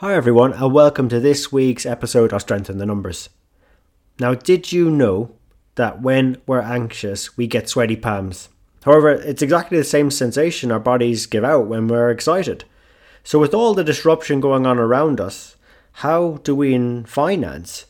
Hi, 0.00 0.14
everyone, 0.14 0.54
and 0.54 0.72
welcome 0.72 1.10
to 1.10 1.20
this 1.20 1.52
week's 1.52 1.84
episode 1.84 2.32
of 2.32 2.40
Strength 2.40 2.70
in 2.70 2.78
the 2.78 2.86
Numbers. 2.86 3.28
Now, 4.18 4.32
did 4.32 4.72
you 4.72 4.90
know 4.90 5.32
that 5.74 6.00
when 6.00 6.40
we're 6.46 6.62
anxious, 6.62 7.36
we 7.36 7.46
get 7.46 7.68
sweaty 7.68 7.96
palms? 7.96 8.48
However, 8.86 9.10
it's 9.10 9.42
exactly 9.42 9.76
the 9.76 9.84
same 9.84 10.10
sensation 10.10 10.72
our 10.72 10.80
bodies 10.80 11.26
give 11.26 11.44
out 11.44 11.66
when 11.66 11.86
we're 11.86 12.10
excited. 12.10 12.64
So, 13.24 13.38
with 13.38 13.52
all 13.52 13.74
the 13.74 13.84
disruption 13.84 14.40
going 14.40 14.64
on 14.64 14.78
around 14.78 15.20
us, 15.20 15.56
how 15.92 16.38
do 16.44 16.56
we 16.56 16.72
in 16.72 17.04
finance 17.04 17.84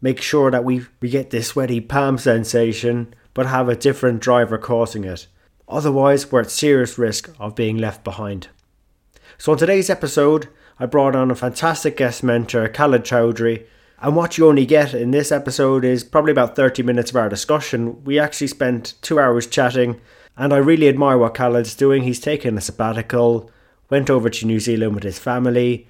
make 0.00 0.20
sure 0.20 0.52
that 0.52 0.62
we, 0.62 0.86
we 1.00 1.10
get 1.10 1.30
this 1.30 1.48
sweaty 1.48 1.80
palm 1.80 2.16
sensation 2.16 3.12
but 3.34 3.46
have 3.46 3.68
a 3.68 3.74
different 3.74 4.20
driver 4.20 4.56
causing 4.56 5.02
it? 5.02 5.26
Otherwise, 5.68 6.30
we're 6.30 6.42
at 6.42 6.50
serious 6.52 6.96
risk 6.96 7.28
of 7.40 7.56
being 7.56 7.76
left 7.76 8.04
behind. 8.04 8.46
So, 9.36 9.50
on 9.50 9.58
today's 9.58 9.90
episode, 9.90 10.46
I 10.82 10.86
brought 10.86 11.14
on 11.14 11.30
a 11.30 11.34
fantastic 11.34 11.98
guest 11.98 12.22
mentor, 12.22 12.66
Khaled 12.66 13.04
Chowdhury. 13.04 13.66
And 14.00 14.16
what 14.16 14.38
you 14.38 14.48
only 14.48 14.64
get 14.64 14.94
in 14.94 15.10
this 15.10 15.30
episode 15.30 15.84
is 15.84 16.02
probably 16.02 16.32
about 16.32 16.56
30 16.56 16.82
minutes 16.82 17.10
of 17.10 17.16
our 17.16 17.28
discussion. 17.28 18.02
We 18.02 18.18
actually 18.18 18.46
spent 18.46 18.94
two 19.02 19.20
hours 19.20 19.46
chatting, 19.46 20.00
and 20.38 20.54
I 20.54 20.56
really 20.56 20.88
admire 20.88 21.18
what 21.18 21.34
Khaled's 21.34 21.74
doing. 21.74 22.04
He's 22.04 22.18
taken 22.18 22.56
a 22.56 22.62
sabbatical, 22.62 23.50
went 23.90 24.08
over 24.08 24.30
to 24.30 24.46
New 24.46 24.58
Zealand 24.58 24.94
with 24.94 25.04
his 25.04 25.18
family. 25.18 25.86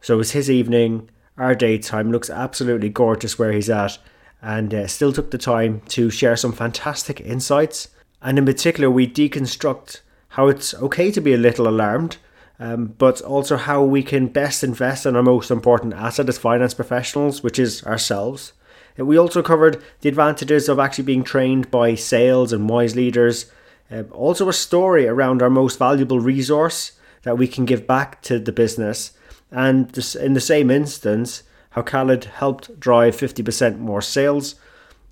So 0.00 0.14
it 0.14 0.18
was 0.18 0.30
his 0.30 0.48
evening. 0.48 1.10
Our 1.36 1.56
daytime 1.56 2.12
looks 2.12 2.30
absolutely 2.30 2.90
gorgeous 2.90 3.40
where 3.40 3.50
he's 3.50 3.68
at, 3.68 3.98
and 4.40 4.72
uh, 4.72 4.86
still 4.86 5.12
took 5.12 5.32
the 5.32 5.36
time 5.36 5.82
to 5.88 6.10
share 6.10 6.36
some 6.36 6.52
fantastic 6.52 7.20
insights. 7.20 7.88
And 8.22 8.38
in 8.38 8.46
particular, 8.46 8.88
we 8.88 9.08
deconstruct 9.08 10.02
how 10.28 10.46
it's 10.46 10.74
okay 10.74 11.10
to 11.10 11.20
be 11.20 11.34
a 11.34 11.38
little 11.38 11.66
alarmed 11.66 12.18
um, 12.58 12.94
but 12.98 13.20
also 13.20 13.56
how 13.56 13.82
we 13.82 14.02
can 14.02 14.28
best 14.28 14.64
invest 14.64 15.06
in 15.06 15.16
our 15.16 15.22
most 15.22 15.50
important 15.50 15.94
asset 15.94 16.28
as 16.28 16.38
finance 16.38 16.74
professionals, 16.74 17.42
which 17.42 17.58
is 17.58 17.82
ourselves. 17.84 18.52
Uh, 18.98 19.04
we 19.04 19.18
also 19.18 19.42
covered 19.42 19.82
the 20.00 20.08
advantages 20.08 20.68
of 20.68 20.78
actually 20.78 21.04
being 21.04 21.24
trained 21.24 21.70
by 21.70 21.94
sales 21.94 22.52
and 22.52 22.68
wise 22.68 22.96
leaders. 22.96 23.50
Uh, 23.90 24.02
also, 24.10 24.48
a 24.48 24.52
story 24.52 25.06
around 25.06 25.42
our 25.42 25.50
most 25.50 25.78
valuable 25.78 26.20
resource 26.20 26.92
that 27.22 27.38
we 27.38 27.46
can 27.46 27.64
give 27.64 27.86
back 27.86 28.22
to 28.22 28.38
the 28.38 28.52
business. 28.52 29.12
And 29.50 29.96
in 30.16 30.32
the 30.32 30.40
same 30.40 30.70
instance, 30.70 31.42
how 31.70 31.82
Khaled 31.82 32.24
helped 32.24 32.80
drive 32.80 33.16
50% 33.16 33.78
more 33.78 34.00
sales. 34.00 34.54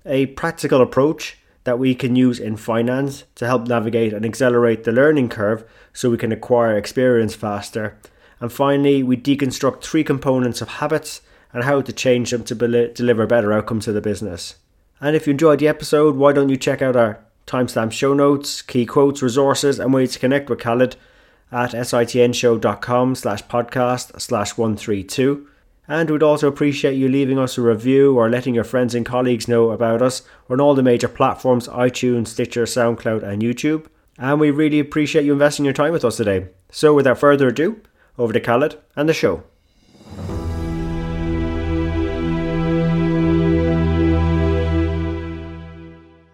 A 0.05 0.27
practical 0.27 0.81
approach 0.81 1.37
that 1.65 1.77
we 1.77 1.93
can 1.93 2.15
use 2.15 2.39
in 2.39 2.55
finance 2.55 3.25
to 3.35 3.45
help 3.45 3.67
navigate 3.67 4.13
and 4.13 4.23
accelerate 4.23 4.83
the 4.83 4.91
learning 4.91 5.29
curve 5.29 5.65
so 5.93 6.09
we 6.09 6.17
can 6.17 6.31
acquire 6.31 6.77
experience 6.77 7.35
faster. 7.35 7.97
And 8.39 8.51
finally, 8.51 9.03
we 9.03 9.17
deconstruct 9.17 9.83
three 9.83 10.03
components 10.03 10.61
of 10.61 10.69
habits 10.69 11.21
and 11.51 11.63
how 11.63 11.81
to 11.81 11.91
change 11.91 12.31
them 12.31 12.43
to 12.45 12.55
be- 12.55 12.91
deliver 12.93 13.25
better 13.25 13.51
outcomes 13.51 13.85
to 13.85 13.91
the 13.91 14.01
business. 14.01 14.55
And 15.01 15.15
if 15.15 15.27
you 15.27 15.31
enjoyed 15.31 15.59
the 15.59 15.67
episode, 15.67 16.15
why 16.15 16.33
don't 16.33 16.49
you 16.49 16.57
check 16.57 16.81
out 16.81 16.95
our 16.95 17.19
timestamp 17.47 17.91
show 17.91 18.13
notes, 18.13 18.61
key 18.61 18.85
quotes, 18.85 19.21
resources, 19.21 19.79
and 19.79 19.93
ways 19.93 20.13
to 20.13 20.19
connect 20.19 20.49
with 20.49 20.59
Khaled 20.59 20.95
at 21.51 21.71
sitnshow.com 21.71 23.15
slash 23.15 23.43
podcast 23.43 24.19
slash 24.21 24.57
132. 24.57 25.47
And 25.87 26.09
we'd 26.09 26.23
also 26.23 26.47
appreciate 26.47 26.95
you 26.95 27.07
leaving 27.07 27.37
us 27.37 27.57
a 27.57 27.61
review 27.61 28.17
or 28.17 28.29
letting 28.29 28.55
your 28.55 28.63
friends 28.63 28.95
and 28.95 29.05
colleagues 29.05 29.47
know 29.47 29.69
about 29.69 30.01
us 30.01 30.23
on 30.49 30.59
all 30.59 30.73
the 30.73 30.81
major 30.81 31.07
platforms 31.07 31.67
iTunes, 31.67 32.27
Stitcher, 32.29 32.63
SoundCloud, 32.63 33.21
and 33.21 33.41
YouTube. 33.41 33.85
And 34.17 34.39
we 34.39 34.49
really 34.49 34.79
appreciate 34.79 35.25
you 35.25 35.33
investing 35.33 35.65
your 35.65 35.73
time 35.73 35.91
with 35.91 36.03
us 36.03 36.17
today. 36.17 36.47
So, 36.71 36.93
without 36.93 37.19
further 37.19 37.49
ado, 37.49 37.81
over 38.17 38.33
to 38.33 38.39
Khaled 38.39 38.79
and 38.95 39.07
the 39.07 39.13
show. 39.13 39.43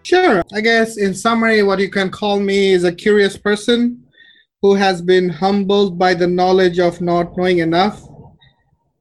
Sure. 0.04 0.42
I 0.52 0.60
guess 0.60 0.96
in 0.96 1.14
summary, 1.14 1.62
what 1.62 1.78
you 1.78 1.90
can 1.90 2.10
call 2.10 2.40
me 2.40 2.72
is 2.72 2.84
a 2.84 2.92
curious 2.92 3.36
person 3.36 4.02
who 4.60 4.74
has 4.74 5.02
been 5.02 5.28
humbled 5.28 5.98
by 5.98 6.14
the 6.14 6.26
knowledge 6.26 6.78
of 6.78 7.00
not 7.00 7.36
knowing 7.36 7.58
enough 7.58 8.02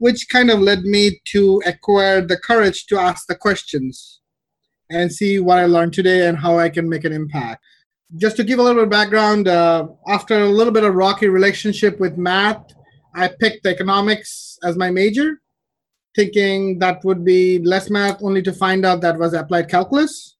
which 0.01 0.29
kind 0.29 0.49
of 0.49 0.59
led 0.59 0.81
me 0.81 1.21
to 1.25 1.61
acquire 1.67 2.21
the 2.21 2.35
courage 2.35 2.87
to 2.87 2.97
ask 2.97 3.27
the 3.27 3.35
questions 3.35 4.19
and 4.89 5.13
see 5.13 5.39
what 5.39 5.59
I 5.59 5.65
learned 5.65 5.93
today 5.93 6.27
and 6.27 6.35
how 6.35 6.57
I 6.57 6.69
can 6.69 6.89
make 6.89 7.05
an 7.05 7.13
impact. 7.13 7.63
Just 8.17 8.35
to 8.37 8.43
give 8.43 8.57
a 8.57 8.63
little 8.63 8.77
bit 8.77 8.85
of 8.85 8.89
background, 8.89 9.47
uh, 9.47 9.89
after 10.07 10.39
a 10.39 10.49
little 10.49 10.73
bit 10.73 10.83
of 10.83 10.95
rocky 10.95 11.27
relationship 11.27 11.99
with 11.99 12.17
math, 12.17 12.63
I 13.13 13.29
picked 13.39 13.67
economics 13.67 14.57
as 14.63 14.75
my 14.75 14.89
major, 14.89 15.39
thinking 16.15 16.79
that 16.79 17.05
would 17.05 17.23
be 17.23 17.59
less 17.59 17.91
math, 17.91 18.23
only 18.23 18.41
to 18.41 18.53
find 18.53 18.83
out 18.87 19.01
that 19.01 19.19
was 19.19 19.35
applied 19.35 19.69
calculus. 19.69 20.35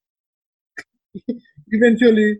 Eventually, 1.68 2.40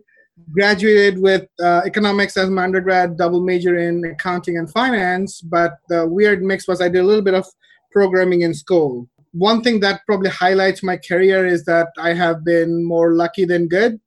graduated 0.50 1.18
with 1.18 1.46
uh, 1.60 1.82
economics 1.84 2.36
as 2.36 2.50
my 2.50 2.64
undergrad, 2.64 3.16
double 3.16 3.40
major 3.40 3.76
in 3.76 4.04
accounting 4.04 4.58
and 4.58 4.70
finance. 4.70 5.40
But 5.40 5.74
the 5.88 6.06
weird 6.06 6.42
mix 6.42 6.66
was 6.66 6.80
I 6.80 6.88
did 6.88 7.02
a 7.02 7.06
little 7.06 7.22
bit 7.22 7.34
of 7.34 7.46
programming 7.90 8.42
in 8.42 8.54
school. 8.54 9.08
One 9.32 9.62
thing 9.62 9.80
that 9.80 10.02
probably 10.06 10.30
highlights 10.30 10.82
my 10.82 10.96
career 10.96 11.46
is 11.46 11.64
that 11.64 11.88
I 11.98 12.12
have 12.14 12.44
been 12.44 12.84
more 12.84 13.14
lucky 13.14 13.44
than 13.44 13.68
good. 13.68 14.00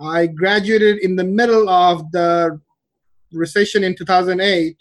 I 0.00 0.26
graduated 0.26 0.98
in 0.98 1.16
the 1.16 1.24
middle 1.24 1.68
of 1.68 2.10
the 2.12 2.60
recession 3.32 3.84
in 3.84 3.96
2008. 3.96 4.76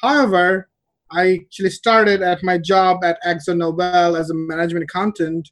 However, 0.00 0.68
I 1.10 1.40
actually 1.44 1.70
started 1.70 2.22
at 2.22 2.42
my 2.42 2.58
job 2.58 3.04
at 3.04 3.22
Akzo 3.24 3.56
Nobel 3.56 4.16
as 4.16 4.30
a 4.30 4.34
management 4.34 4.84
accountant. 4.84 5.50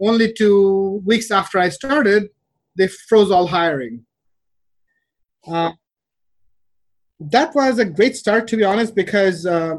Only 0.00 0.32
two 0.32 1.02
weeks 1.04 1.30
after 1.30 1.58
I 1.58 1.70
started, 1.70 2.28
they 2.76 2.88
froze 2.88 3.30
all 3.30 3.46
hiring. 3.46 4.04
Uh, 5.46 5.72
that 7.18 7.54
was 7.54 7.78
a 7.78 7.84
great 7.84 8.16
start, 8.16 8.46
to 8.48 8.56
be 8.56 8.64
honest, 8.64 8.94
because 8.94 9.46
uh, 9.46 9.76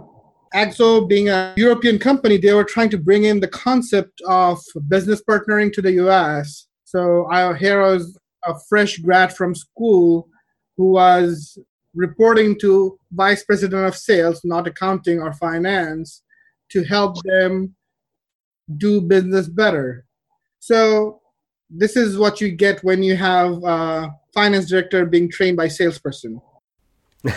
Akzo, 0.53 1.07
being 1.07 1.29
a 1.29 1.53
European 1.57 1.99
company, 1.99 2.37
they 2.37 2.53
were 2.53 2.63
trying 2.63 2.89
to 2.89 2.97
bring 2.97 3.25
in 3.25 3.39
the 3.39 3.47
concept 3.47 4.21
of 4.27 4.59
business 4.87 5.21
partnering 5.29 5.71
to 5.73 5.81
the 5.81 5.93
US. 6.03 6.67
So 6.85 7.27
I, 7.27 7.55
here 7.55 7.81
was 7.81 8.17
a 8.45 8.55
fresh 8.69 8.97
grad 8.97 9.35
from 9.35 9.53
school 9.53 10.29
who 10.77 10.91
was 10.91 11.57
reporting 11.93 12.57
to 12.59 12.97
vice 13.11 13.43
president 13.43 13.85
of 13.85 13.95
sales, 13.95 14.41
not 14.43 14.67
accounting 14.67 15.19
or 15.19 15.33
finance, 15.33 16.23
to 16.69 16.83
help 16.83 17.21
them 17.23 17.75
do 18.77 19.01
business 19.01 19.47
better. 19.47 20.05
So 20.59 21.21
this 21.69 21.95
is 21.95 22.17
what 22.17 22.41
you 22.41 22.51
get 22.51 22.83
when 22.83 23.03
you 23.03 23.15
have 23.15 23.63
a 23.63 24.09
finance 24.33 24.69
director 24.69 25.05
being 25.05 25.29
trained 25.29 25.57
by 25.57 25.67
salesperson. 25.67 26.41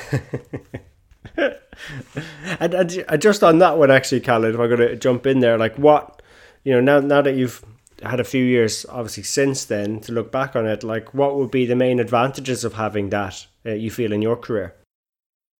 and, 1.36 2.74
and, 2.74 3.22
just 3.22 3.42
on 3.42 3.58
that 3.58 3.78
one, 3.78 3.90
actually, 3.90 4.20
Khaled, 4.20 4.54
if 4.54 4.60
I'm 4.60 4.68
going 4.68 4.80
to 4.80 4.96
jump 4.96 5.26
in 5.26 5.40
there, 5.40 5.58
like 5.58 5.76
what, 5.76 6.22
you 6.64 6.72
know, 6.72 6.80
now 6.80 7.00
now 7.00 7.22
that 7.22 7.36
you've 7.36 7.64
had 8.02 8.20
a 8.20 8.24
few 8.24 8.44
years, 8.44 8.86
obviously 8.88 9.22
since 9.22 9.64
then, 9.64 10.00
to 10.00 10.12
look 10.12 10.30
back 10.30 10.56
on 10.56 10.66
it, 10.66 10.82
like 10.84 11.12
what 11.14 11.36
would 11.36 11.50
be 11.50 11.66
the 11.66 11.76
main 11.76 11.98
advantages 12.00 12.64
of 12.64 12.74
having 12.74 13.10
that 13.10 13.46
uh, 13.66 13.72
you 13.72 13.90
feel 13.90 14.12
in 14.12 14.22
your 14.22 14.36
career? 14.36 14.74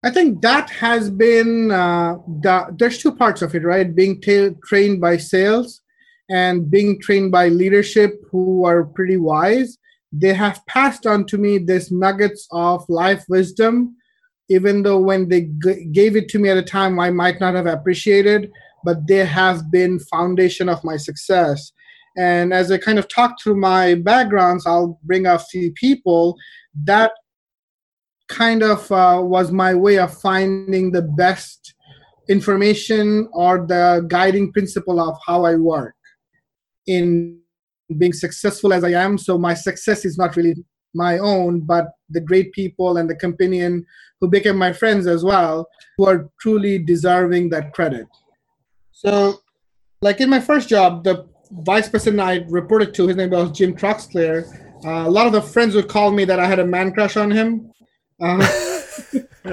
I 0.03 0.11
think 0.11 0.41
that 0.41 0.71
has 0.71 1.11
been 1.11 1.71
uh, 1.71 2.15
the, 2.27 2.75
there's 2.79 2.99
two 2.99 3.15
parts 3.15 3.43
of 3.43 3.55
it, 3.55 3.65
right? 3.65 3.95
Being 3.95 4.21
t- 4.21 4.51
trained 4.65 5.01
by 5.01 5.19
sales 5.19 5.83
and 6.31 6.71
being 6.71 7.01
trained 7.01 7.33
by 7.33 7.49
leadership 7.49 8.23
who 8.31 8.65
are 8.65 8.85
pretty 8.85 9.17
wise 9.17 9.79
they 10.13 10.33
have 10.33 10.65
passed 10.67 11.07
on 11.07 11.25
to 11.25 11.39
me 11.39 11.59
this 11.59 11.91
nuggets 11.91 12.47
of 12.53 12.85
life 12.89 13.25
wisdom 13.29 13.95
even 14.49 14.83
though 14.83 14.99
when 14.99 15.29
they 15.29 15.43
g- 15.65 15.85
gave 15.93 16.17
it 16.17 16.29
to 16.29 16.39
me 16.39 16.49
at 16.49 16.57
a 16.57 16.63
time 16.63 16.99
i 16.99 17.11
might 17.11 17.41
not 17.41 17.55
have 17.55 17.67
appreciated 17.67 18.51
but 18.85 19.07
they 19.07 19.25
have 19.25 19.71
been 19.71 19.99
foundation 19.99 20.67
of 20.71 20.83
my 20.83 20.97
success. 20.97 21.73
And 22.17 22.55
as 22.55 22.73
i 22.73 22.79
kind 22.79 22.99
of 22.99 23.09
talk 23.09 23.37
through 23.41 23.61
my 23.61 23.95
backgrounds 23.95 24.67
i'll 24.67 24.99
bring 25.05 25.27
a 25.27 25.39
few 25.39 25.73
people 25.73 26.37
that 26.85 27.13
kind 28.29 28.63
of 28.63 28.91
uh, 28.93 29.21
was 29.23 29.51
my 29.51 29.75
way 29.75 29.99
of 29.99 30.17
finding 30.21 30.93
the 30.93 31.03
best 31.03 31.75
information 32.29 33.29
or 33.33 33.67
the 33.67 34.07
guiding 34.09 34.53
principle 34.53 35.01
of 35.01 35.19
how 35.27 35.45
I 35.45 35.57
work 35.57 35.97
in 36.91 37.39
being 37.99 38.13
successful 38.13 38.73
as 38.73 38.83
I 38.85 38.91
am. 38.91 39.17
So 39.19 39.39
my 39.39 39.55
success 39.55 40.05
is 40.05 40.19
not 40.19 40.37
really 40.37 40.55
my 40.95 41.19
own, 41.19 41.61
but 41.61 41.87
the 42.09 42.21
great 42.21 42.53
people 42.53 42.97
and 42.99 43.09
the 43.09 43.15
companion 43.15 43.87
who 44.21 44.29
became 44.29 44.57
my 44.57 44.73
friends 44.73 45.07
as 45.07 45.23
well, 45.25 45.69
who 45.97 46.07
are 46.07 46.29
truly 46.41 46.79
deserving 46.79 47.51
that 47.51 47.73
credit. 47.73 48.07
So, 48.93 49.41
like 50.03 50.21
in 50.21 50.29
my 50.29 50.41
first 50.41 50.69
job, 50.69 51.05
the 51.05 51.27
vice 51.51 51.89
president 51.89 52.21
I 52.21 52.45
reported 52.49 52.93
to, 52.95 53.07
his 53.07 53.17
name 53.17 53.31
was 53.31 53.53
Jim 53.53 53.75
Troxclair. 53.75 54.37
Uh, 54.85 55.09
a 55.09 55.11
lot 55.11 55.27
of 55.27 55.33
the 55.33 55.43
friends 55.43 55.75
would 55.75 55.89
call 55.89 56.11
me 56.11 56.25
that 56.25 56.41
I 56.41 56.47
had 56.47 56.59
a 56.59 56.67
man 56.67 56.93
crush 56.93 57.17
on 57.17 57.31
him. 57.31 57.71
Uh, 58.21 58.39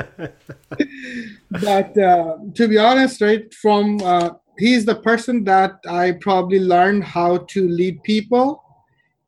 but 1.51 1.97
uh, 1.97 2.37
to 2.55 2.67
be 2.67 2.77
honest, 2.77 3.21
right, 3.21 3.53
from 3.53 4.01
uh, 4.03 4.31
he's 4.59 4.85
the 4.85 4.95
person 4.95 5.43
that 5.45 5.79
I 5.87 6.13
probably 6.13 6.59
learned 6.59 7.03
how 7.03 7.39
to 7.49 7.67
lead 7.67 8.01
people 8.03 8.63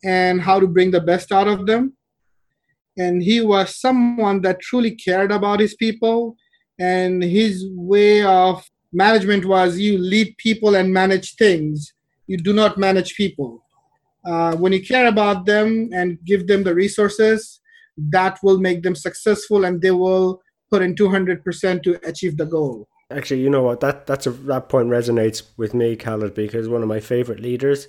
and 0.03 0.41
how 0.41 0.59
to 0.59 0.67
bring 0.67 0.91
the 0.91 1.01
best 1.01 1.31
out 1.31 1.47
of 1.47 1.65
them. 1.65 1.93
And 2.97 3.21
he 3.21 3.41
was 3.41 3.75
someone 3.75 4.41
that 4.41 4.59
truly 4.59 4.91
cared 4.91 5.31
about 5.31 5.59
his 5.59 5.75
people. 5.75 6.35
And 6.79 7.23
his 7.23 7.65
way 7.71 8.23
of 8.23 8.63
management 8.91 9.45
was 9.45 9.77
you 9.77 9.97
lead 9.97 10.35
people 10.37 10.75
and 10.75 10.93
manage 10.93 11.35
things, 11.35 11.93
you 12.27 12.37
do 12.37 12.53
not 12.53 12.77
manage 12.77 13.15
people. 13.15 13.63
Uh, 14.25 14.55
when 14.55 14.73
you 14.73 14.83
care 14.83 15.07
about 15.07 15.45
them 15.45 15.89
and 15.93 16.17
give 16.25 16.47
them 16.47 16.63
the 16.63 16.73
resources, 16.73 17.61
that 17.97 18.37
will 18.43 18.59
make 18.59 18.83
them 18.83 18.95
successful 18.95 19.65
and 19.65 19.81
they 19.81 19.91
will 19.91 20.41
put 20.69 20.81
in 20.81 20.95
200% 20.95 21.83
to 21.83 22.07
achieve 22.07 22.37
the 22.37 22.45
goal. 22.45 22.87
Actually, 23.11 23.41
you 23.41 23.49
know 23.49 23.63
what? 23.63 23.79
That 23.79 24.05
that's 24.05 24.27
a 24.27 24.31
that 24.31 24.69
point 24.69 24.89
resonates 24.89 25.43
with 25.57 25.73
me, 25.73 25.95
Khaled, 25.95 26.35
because 26.35 26.69
one 26.69 26.83
of 26.83 26.87
my 26.87 26.99
favorite 26.99 27.39
leaders, 27.39 27.87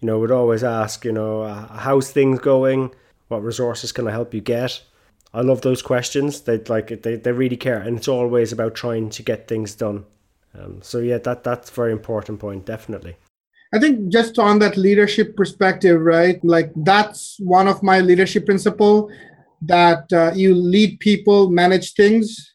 you 0.00 0.06
know, 0.06 0.18
would 0.18 0.30
always 0.30 0.62
ask, 0.62 1.04
you 1.04 1.12
know, 1.12 1.42
uh, 1.42 1.68
how's 1.68 2.10
things 2.10 2.38
going? 2.38 2.94
What 3.28 3.42
resources 3.42 3.92
can 3.92 4.06
I 4.06 4.10
help 4.10 4.34
you 4.34 4.42
get? 4.42 4.82
I 5.32 5.40
love 5.40 5.62
those 5.62 5.80
questions. 5.80 6.42
They 6.42 6.58
like 6.58 7.02
they 7.02 7.16
they 7.16 7.32
really 7.32 7.56
care, 7.56 7.78
and 7.78 7.96
it's 7.96 8.08
always 8.08 8.52
about 8.52 8.74
trying 8.74 9.08
to 9.10 9.22
get 9.22 9.48
things 9.48 9.74
done. 9.74 10.04
Um, 10.54 10.82
so 10.82 10.98
yeah, 10.98 11.18
that 11.18 11.44
that's 11.44 11.70
a 11.70 11.74
very 11.74 11.92
important 11.92 12.38
point, 12.38 12.66
definitely. 12.66 13.16
I 13.74 13.78
think 13.78 14.12
just 14.12 14.38
on 14.38 14.58
that 14.58 14.76
leadership 14.76 15.34
perspective, 15.34 15.98
right? 16.02 16.38
Like 16.44 16.72
that's 16.76 17.38
one 17.40 17.68
of 17.68 17.82
my 17.82 18.00
leadership 18.00 18.44
principle 18.44 19.10
that 19.62 20.12
uh, 20.12 20.32
you 20.34 20.54
lead 20.54 21.00
people, 21.00 21.48
manage 21.48 21.94
things, 21.94 22.51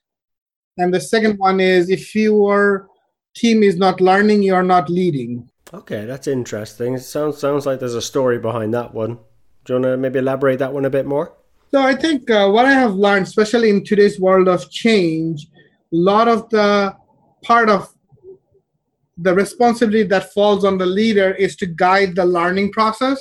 and 0.78 0.94
the 0.94 1.02
second 1.02 1.38
one 1.38 1.60
is 1.60 1.90
if 1.90 2.16
your 2.16 2.88
team 3.36 3.64
is 3.64 3.78
not 3.78 4.02
learning, 4.02 4.44
you're 4.44 4.64
not 4.64 4.90
leading. 4.90 5.50
Okay, 5.74 6.06
that's 6.06 6.28
interesting. 6.28 6.94
It 6.94 7.02
sounds 7.02 7.38
sounds 7.38 7.66
like 7.66 7.80
there's 7.80 7.96
a 7.96 8.02
story 8.02 8.40
behind 8.40 8.74
that 8.74 8.94
one. 8.94 9.20
Do 9.66 9.74
you 9.74 9.76
want 9.76 9.86
to 9.86 9.98
maybe 9.98 10.20
elaborate 10.20 10.60
that 10.60 10.74
one 10.74 10.86
a 10.86 10.90
bit 10.90 11.06
more? 11.06 11.34
So 11.72 11.82
I 11.82 11.94
think 11.96 12.30
uh, 12.30 12.50
what 12.50 12.66
I 12.66 12.72
have 12.72 12.96
learned, 12.96 13.28
especially 13.28 13.70
in 13.70 13.84
today's 13.84 14.20
world 14.20 14.48
of 14.48 14.70
change, 14.72 15.48
a 15.94 15.96
lot 15.96 16.30
of 16.30 16.50
the 16.50 16.96
part 17.44 17.70
of 17.70 17.94
the 19.18 19.34
responsibility 19.34 20.04
that 20.04 20.32
falls 20.34 20.64
on 20.64 20.78
the 20.78 20.86
leader 20.86 21.32
is 21.34 21.56
to 21.58 21.66
guide 21.66 22.16
the 22.16 22.26
learning 22.26 22.72
process. 22.72 23.20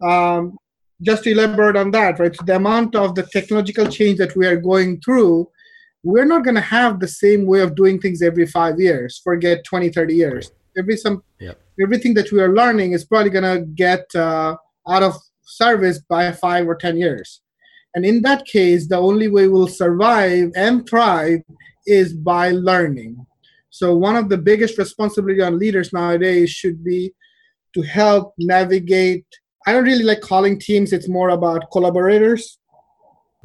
Um, 0.00 0.56
just 1.02 1.24
to 1.24 1.32
elaborate 1.32 1.76
on 1.76 1.90
that, 1.90 2.18
right? 2.18 2.34
So 2.34 2.44
the 2.44 2.56
amount 2.56 2.94
of 2.94 3.14
the 3.14 3.24
technological 3.24 3.88
change 3.88 4.18
that 4.18 4.36
we 4.36 4.46
are 4.46 4.56
going 4.56 5.00
through 5.00 5.50
we're 6.02 6.24
not 6.24 6.44
going 6.44 6.54
to 6.54 6.60
have 6.60 7.00
the 7.00 7.08
same 7.08 7.46
way 7.46 7.60
of 7.60 7.74
doing 7.74 8.00
things 8.00 8.22
every 8.22 8.46
five 8.46 8.80
years. 8.80 9.20
Forget 9.22 9.64
20 9.64 9.90
30 9.90 10.14
years. 10.14 10.50
Every 10.76 10.96
some 10.96 11.22
yep. 11.38 11.60
everything 11.80 12.14
that 12.14 12.32
we 12.32 12.40
are 12.40 12.54
learning 12.54 12.92
is 12.92 13.04
probably 13.04 13.30
going 13.30 13.44
to 13.44 13.66
get 13.66 14.04
uh, 14.14 14.56
out 14.88 15.02
of 15.02 15.14
service 15.42 16.00
by 16.08 16.32
five 16.32 16.66
or 16.66 16.74
ten 16.74 16.96
years. 16.96 17.42
And 17.94 18.06
in 18.06 18.22
that 18.22 18.46
case 18.46 18.88
the 18.88 18.96
only 18.96 19.28
way 19.28 19.48
we'll 19.48 19.68
survive 19.68 20.50
and 20.56 20.88
thrive 20.88 21.40
is 21.86 22.14
by 22.14 22.52
learning. 22.52 23.26
So 23.70 23.96
one 23.96 24.16
of 24.16 24.28
the 24.28 24.38
biggest 24.38 24.78
responsibility 24.78 25.42
on 25.42 25.58
leaders 25.58 25.92
nowadays 25.92 26.50
should 26.50 26.82
be 26.84 27.12
to 27.74 27.82
help 27.82 28.34
navigate 28.38 29.24
i 29.66 29.72
don't 29.72 29.84
really 29.84 30.04
like 30.04 30.20
calling 30.20 30.58
teams 30.58 30.92
it's 30.92 31.08
more 31.08 31.30
about 31.30 31.70
collaborators 31.72 32.58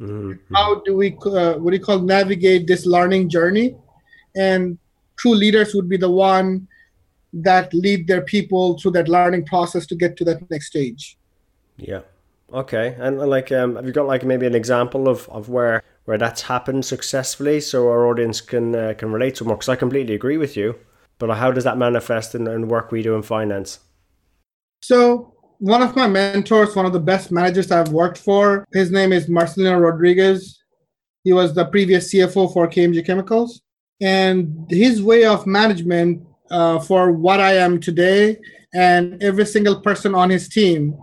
Mm-hmm. 0.00 0.54
How 0.54 0.80
do 0.84 0.96
we, 0.96 1.16
uh, 1.26 1.54
what 1.54 1.70
do 1.70 1.76
you 1.76 1.82
call, 1.82 2.00
navigate 2.00 2.66
this 2.66 2.86
learning 2.86 3.28
journey? 3.28 3.76
And 4.36 4.78
true 5.16 5.34
leaders 5.34 5.74
would 5.74 5.88
be 5.88 5.96
the 5.96 6.10
one 6.10 6.68
that 7.32 7.74
lead 7.74 8.06
their 8.06 8.22
people 8.22 8.78
through 8.78 8.92
that 8.92 9.08
learning 9.08 9.44
process 9.44 9.86
to 9.86 9.94
get 9.94 10.16
to 10.16 10.24
that 10.24 10.50
next 10.50 10.66
stage. 10.68 11.18
Yeah. 11.76 12.00
Okay. 12.52 12.96
And 12.98 13.18
like, 13.18 13.52
um, 13.52 13.76
have 13.76 13.86
you 13.86 13.92
got 13.92 14.06
like 14.06 14.24
maybe 14.24 14.46
an 14.46 14.54
example 14.54 15.08
of, 15.08 15.28
of 15.28 15.48
where 15.48 15.82
where 16.06 16.16
that's 16.16 16.40
happened 16.40 16.86
successfully, 16.86 17.60
so 17.60 17.88
our 17.88 18.06
audience 18.06 18.40
can 18.40 18.74
uh, 18.74 18.94
can 18.96 19.12
relate 19.12 19.34
to 19.36 19.44
more? 19.44 19.56
Because 19.56 19.68
I 19.68 19.76
completely 19.76 20.14
agree 20.14 20.38
with 20.38 20.56
you. 20.56 20.74
But 21.18 21.36
how 21.36 21.52
does 21.52 21.64
that 21.64 21.76
manifest 21.76 22.34
in, 22.34 22.46
in 22.46 22.68
work 22.68 22.90
we 22.90 23.02
do 23.02 23.14
in 23.14 23.22
finance? 23.22 23.80
So 24.80 25.34
one 25.58 25.82
of 25.82 25.96
my 25.96 26.06
mentors, 26.06 26.74
one 26.74 26.86
of 26.86 26.92
the 26.92 27.00
best 27.00 27.32
managers 27.32 27.70
I've 27.70 27.92
worked 27.92 28.18
for, 28.18 28.66
his 28.72 28.90
name 28.90 29.12
is 29.12 29.26
Marcelino 29.26 29.80
Rodriguez. 29.80 30.62
He 31.24 31.32
was 31.32 31.52
the 31.54 31.66
previous 31.66 32.12
CFO 32.12 32.52
for 32.52 32.68
KMG 32.68 33.04
Chemicals. 33.04 33.62
And 34.00 34.66
his 34.70 35.02
way 35.02 35.24
of 35.24 35.46
management 35.46 36.24
uh, 36.50 36.78
for 36.78 37.10
what 37.10 37.40
I 37.40 37.54
am 37.54 37.80
today 37.80 38.38
and 38.72 39.20
every 39.22 39.44
single 39.44 39.80
person 39.80 40.14
on 40.14 40.30
his 40.30 40.48
team 40.48 40.96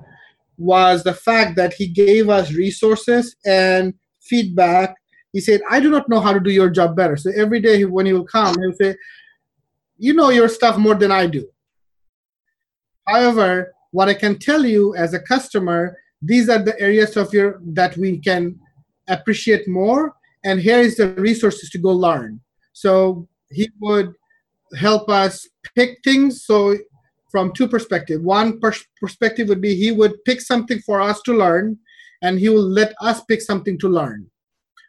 was 0.58 1.04
the 1.04 1.14
fact 1.14 1.58
that 1.58 1.74
he 1.74 1.88
gave 1.88 2.30
us 2.30 2.54
resources 2.54 3.36
and 3.46 3.94
feedback. 4.22 4.96
He 5.34 5.42
said, 5.42 5.62
I 5.70 5.82
do 5.82 5.90
not 5.90 6.08
know 6.08 6.22
how 6.22 6.32
to 6.32 6.40
do 6.40 6.50
your 6.50 6.70
job 6.70 6.96
better. 6.96 7.18
So 7.18 7.32
every 7.36 7.60
day 7.60 7.84
when 7.84 8.06
he 8.06 8.14
will 8.14 8.26
come, 8.26 8.56
he'll 8.58 8.74
say, 8.74 8.96
You 9.98 10.14
know 10.14 10.30
your 10.30 10.48
stuff 10.48 10.78
more 10.78 10.96
than 10.96 11.12
I 11.12 11.28
do. 11.28 11.46
However, 13.06 13.74
what 13.92 14.10
I 14.10 14.14
can 14.14 14.38
tell 14.40 14.66
you 14.66 14.96
as 14.96 15.14
a 15.14 15.20
customer, 15.20 15.98
these 16.22 16.50
are 16.50 16.60
the 16.60 16.80
areas 16.80 17.18
of 17.18 17.34
your 17.34 17.62
that 17.74 17.96
we 17.98 18.20
can 18.20 18.60
appreciate 19.08 19.68
more, 19.68 20.14
and 20.44 20.60
here 20.60 20.80
is 20.80 20.98
the 20.98 21.10
resources 21.14 21.70
to 21.72 21.78
go 21.78 21.92
learn. 21.92 22.42
So 22.74 23.28
he 23.50 23.70
would 23.80 24.14
help 24.78 25.10
us 25.10 25.48
pick 25.76 26.00
things. 26.04 26.46
So 26.46 26.76
from 27.32 27.54
two 27.54 27.68
perspectives, 27.68 28.24
one 28.24 28.60
pers- 28.60 28.86
perspective 29.00 29.50
would 29.50 29.62
be 29.62 29.76
he 29.76 29.92
would 29.92 30.24
pick 30.26 30.42
something 30.42 30.80
for 30.80 31.02
us 31.02 31.22
to 31.24 31.34
learn, 31.34 31.78
and 32.22 32.40
he 32.40 32.50
will 32.50 32.68
let 32.68 32.94
us 33.02 33.24
pick 33.26 33.42
something 33.42 33.78
to 33.80 33.90
learn, 33.90 34.30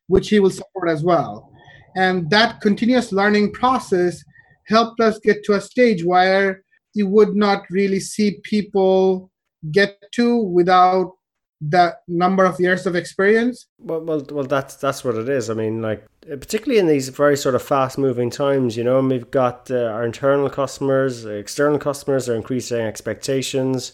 which 0.06 0.28
he 0.28 0.40
will 0.40 0.50
support 0.50 0.88
as 0.88 1.02
well. 1.02 1.52
And 1.96 2.30
that 2.30 2.60
continuous 2.60 3.12
learning 3.12 3.52
process 3.52 4.22
helped 4.68 5.00
us 5.00 5.18
get 5.18 5.44
to 5.44 5.54
a 5.54 5.60
stage 5.60 6.04
where 6.04 6.62
you 6.96 7.06
would 7.06 7.36
not 7.36 7.62
really 7.70 8.00
see 8.00 8.40
people 8.42 9.30
get 9.70 9.98
to 10.12 10.36
without 10.38 11.12
that 11.60 12.02
number 12.06 12.44
of 12.44 12.60
years 12.60 12.86
of 12.86 12.94
experience. 12.94 13.66
Well, 13.78 14.00
well, 14.00 14.26
well, 14.30 14.44
that's 14.44 14.76
that's 14.76 15.04
what 15.04 15.14
it 15.16 15.28
is. 15.28 15.48
I 15.48 15.54
mean, 15.54 15.80
like 15.80 16.04
particularly 16.22 16.78
in 16.78 16.86
these 16.86 17.08
very 17.08 17.36
sort 17.36 17.54
of 17.54 17.62
fast-moving 17.62 18.30
times, 18.30 18.76
you 18.76 18.84
know, 18.84 19.00
we've 19.00 19.30
got 19.30 19.70
uh, 19.70 19.84
our 19.84 20.04
internal 20.04 20.50
customers, 20.50 21.24
external 21.24 21.78
customers 21.78 22.28
are 22.28 22.34
increasing 22.34 22.80
expectations. 22.80 23.92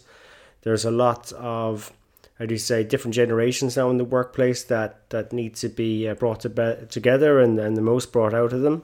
There's 0.63 0.85
a 0.85 0.91
lot 0.91 1.33
of 1.33 1.93
how 2.39 2.47
do 2.47 2.55
you 2.55 2.59
say 2.59 2.83
different 2.83 3.15
generations 3.15 3.77
now 3.77 3.91
in 3.91 3.99
the 3.99 4.05
workplace 4.05 4.65
that 4.65 5.09
that 5.11 5.33
need 5.33 5.55
to 5.57 5.69
be 5.69 6.09
uh, 6.09 6.15
brought 6.15 6.41
to 6.41 6.49
be- 6.49 6.87
together 6.89 7.41
and 7.41 7.59
and 7.59 7.77
the 7.77 7.83
most 7.83 8.13
brought 8.13 8.35
out 8.35 8.53
of 8.53 8.63
them. 8.63 8.83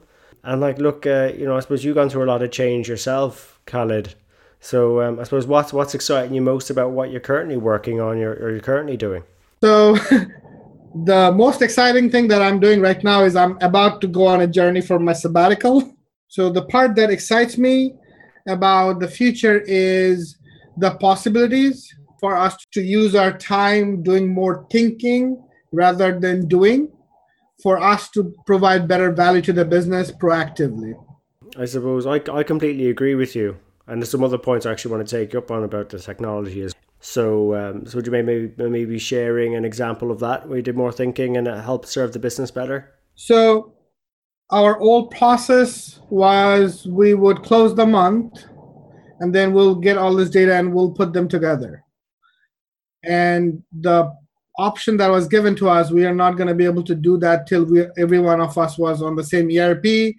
And 0.49 0.63
like, 0.63 0.79
look, 0.79 1.07
uh, 1.07 1.31
you 1.37 1.45
know, 1.45 1.59
I 1.59 1.61
suppose 1.61 1.85
you've 1.85 1.95
gone 1.95 2.09
through 2.09 2.25
a 2.25 2.31
lot 2.33 2.43
of 2.43 2.51
change 2.51 2.89
yourself, 2.89 3.61
Khaled. 3.67 4.15
So 4.61 5.03
um, 5.03 5.21
I 5.21 5.25
suppose 5.25 5.47
what's 5.47 5.75
what's 5.75 5.95
exciting 5.95 6.35
you 6.35 6.41
most 6.41 6.71
about 6.71 6.93
what 6.93 7.11
you're 7.11 7.21
currently 7.21 7.59
working 7.59 8.01
on 8.01 8.17
or, 8.17 8.33
or 8.33 8.51
you're 8.53 8.61
currently 8.61 8.97
doing? 8.97 9.25
So 9.63 9.93
the 11.05 11.33
most 11.37 11.61
exciting 11.61 12.11
thing 12.11 12.29
that 12.29 12.41
I'm 12.41 12.61
doing 12.61 12.81
right 12.81 13.05
now 13.05 13.25
is 13.25 13.37
I'm 13.37 13.59
about 13.61 14.01
to 14.01 14.07
go 14.07 14.27
on 14.27 14.41
a 14.41 14.47
journey 14.47 14.81
for 14.81 14.99
my 14.99 15.13
sabbatical. 15.13 15.95
So 16.29 16.49
the 16.49 16.65
part 16.65 16.97
that 16.97 17.11
excites 17.11 17.59
me 17.59 17.95
about 18.47 19.01
the 19.01 19.09
future 19.09 19.63
is 19.67 20.39
the 20.79 20.93
possibilities 20.93 21.95
for 22.21 22.37
us 22.37 22.57
to 22.73 22.81
use 22.81 23.15
our 23.15 23.37
time 23.37 24.03
doing 24.03 24.33
more 24.33 24.67
thinking 24.71 25.43
rather 25.73 26.19
than 26.19 26.49
doing 26.49 26.91
for 27.63 27.83
us 27.83 28.09
to 28.11 28.35
provide 28.47 28.89
better 28.89 29.11
value 29.11 29.43
to 29.43 29.53
the 29.53 29.65
business 29.65 30.13
proactively. 30.13 30.95
I 31.57 31.65
suppose 31.65 32.07
I, 32.07 32.21
I 32.33 32.43
completely 32.43 32.89
agree 32.89 33.15
with 33.15 33.35
you. 33.35 33.59
And 33.87 34.03
there's 34.03 34.11
some 34.11 34.23
other 34.23 34.39
points 34.39 34.67
I 34.67 34.73
actually 34.73 34.93
want 34.93 35.09
to 35.09 35.17
take 35.17 35.35
up 35.35 35.51
on 35.51 35.65
about 35.65 35.89
the 35.89 35.99
technology. 35.99 36.61
Is 36.61 36.75
so, 37.01 37.55
um, 37.55 37.87
so 37.87 37.97
would 37.97 38.07
you 38.07 38.13
maybe 38.13 38.53
maybe 38.59 38.99
sharing 38.99 39.55
an 39.57 39.65
example 39.65 40.11
of 40.11 40.21
that 40.21 40.47
where 40.47 40.59
you 40.59 40.63
did 40.63 40.77
more 40.77 40.93
thinking 40.93 41.37
and 41.37 41.49
it 41.49 41.65
helped 41.65 41.89
serve 41.89 42.13
the 42.13 42.19
business 42.19 42.51
better? 42.51 42.93
So, 43.15 43.75
our 44.51 44.79
old 44.79 45.11
process 45.11 46.01
was 46.11 46.87
we 46.87 47.15
would 47.15 47.43
close 47.43 47.75
the 47.75 47.87
month 47.87 48.45
and 49.21 49.35
then 49.35 49.53
we'll 49.53 49.75
get 49.75 49.97
all 49.97 50.15
this 50.15 50.31
data 50.31 50.55
and 50.55 50.75
we'll 50.75 50.93
put 50.93 51.13
them 51.13 51.29
together. 51.29 51.85
And 53.05 53.63
the 53.73 54.13
option 54.59 54.97
that 54.97 55.09
was 55.09 55.29
given 55.29 55.55
to 55.57 55.69
us, 55.69 55.91
we 55.91 56.05
are 56.05 56.15
not 56.15 56.37
going 56.37 56.49
to 56.49 56.55
be 56.55 56.65
able 56.65 56.83
to 56.83 56.95
do 56.95 57.17
that 57.19 57.47
till 57.47 57.65
we, 57.65 57.87
every 57.97 58.19
one 58.19 58.41
of 58.41 58.59
us 58.59 58.77
was 58.77 59.01
on 59.01 59.15
the 59.15 59.25
same 59.25 59.49
ERP, 59.57 60.15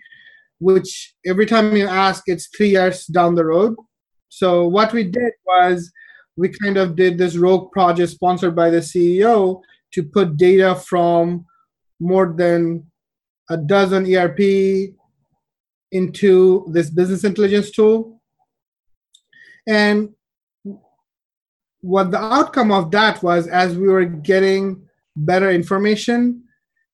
which 0.59 1.13
every 1.25 1.45
time 1.45 1.75
you 1.75 1.87
ask, 1.87 2.23
it's 2.27 2.47
three 2.47 2.69
years 2.69 3.05
down 3.05 3.35
the 3.35 3.45
road. 3.45 3.75
So 4.29 4.67
what 4.67 4.93
we 4.93 5.03
did 5.03 5.33
was 5.45 5.91
we 6.37 6.49
kind 6.49 6.77
of 6.77 6.95
did 6.95 7.17
this 7.17 7.35
rogue 7.35 7.71
project 7.71 8.11
sponsored 8.11 8.55
by 8.55 8.69
the 8.69 8.77
CEO 8.77 9.61
to 9.91 10.03
put 10.03 10.37
data 10.37 10.75
from 10.75 11.45
more 11.99 12.33
than 12.37 12.89
a 13.49 13.57
dozen 13.57 14.05
ERP 14.13 14.93
into 15.91 16.65
this 16.71 16.89
business 16.89 17.23
intelligence 17.23 17.71
tool. 17.71 18.21
And 19.67 20.09
what 21.81 22.11
the 22.11 22.21
outcome 22.21 22.71
of 22.71 22.91
that 22.91 23.23
was 23.23 23.47
as 23.47 23.75
we 23.75 23.87
were 23.87 24.05
getting 24.05 24.87
better 25.15 25.49
information, 25.51 26.43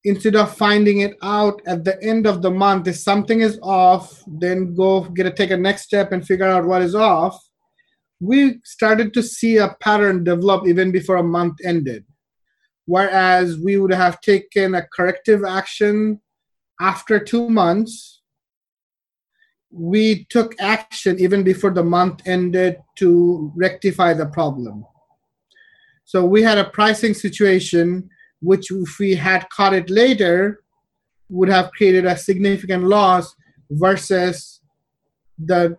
instead 0.04 0.36
of 0.36 0.56
finding 0.56 1.00
it 1.00 1.18
out 1.24 1.60
at 1.66 1.84
the 1.84 2.02
end 2.04 2.28
of 2.28 2.42
the 2.42 2.52
month 2.52 2.88
if 2.88 2.96
something 2.96 3.42
is 3.42 3.60
off, 3.64 4.24
then 4.28 4.76
go 4.76 5.02
get 5.02 5.26
a 5.26 5.32
take 5.32 5.52
a 5.52 5.58
next 5.58 5.84
step 5.84 6.12
and 6.12 6.26
figure 6.26 6.46
out 6.46 6.66
what 6.66 6.82
is 6.82 6.96
off. 6.96 7.44
We 8.20 8.60
started 8.64 9.14
to 9.16 9.24
see 9.24 9.58
a 9.58 9.76
pattern 9.82 10.24
develop 10.24 10.68
even 10.68 10.92
before 10.92 11.18
a 11.18 11.24
month 11.24 11.58
ended. 11.66 12.06
Whereas 12.86 13.58
we 13.58 13.78
would 13.78 13.94
have 13.94 14.22
taken 14.22 14.76
a 14.76 14.88
corrective 14.96 15.44
action 15.44 16.22
after 16.80 17.20
two 17.20 17.50
months, 17.50 18.15
we 19.78 20.26
took 20.30 20.56
action 20.60 21.20
even 21.20 21.44
before 21.44 21.72
the 21.72 21.84
month 21.84 22.22
ended 22.26 22.78
to 22.96 23.52
rectify 23.56 24.14
the 24.14 24.26
problem. 24.28 24.86
So 26.06 26.26
we 26.26 26.42
had 26.42 26.58
a 26.58 26.70
pricing 26.70 27.14
situation 27.14 28.10
which, 28.42 28.72
if 28.72 29.00
we 29.00 29.16
had 29.16 29.50
caught 29.50 29.74
it 29.74 29.90
later, 29.90 30.62
would 31.30 31.50
have 31.50 31.72
created 31.72 32.06
a 32.06 32.16
significant 32.16 32.86
loss 32.86 33.36
versus 33.70 34.62
the 35.38 35.78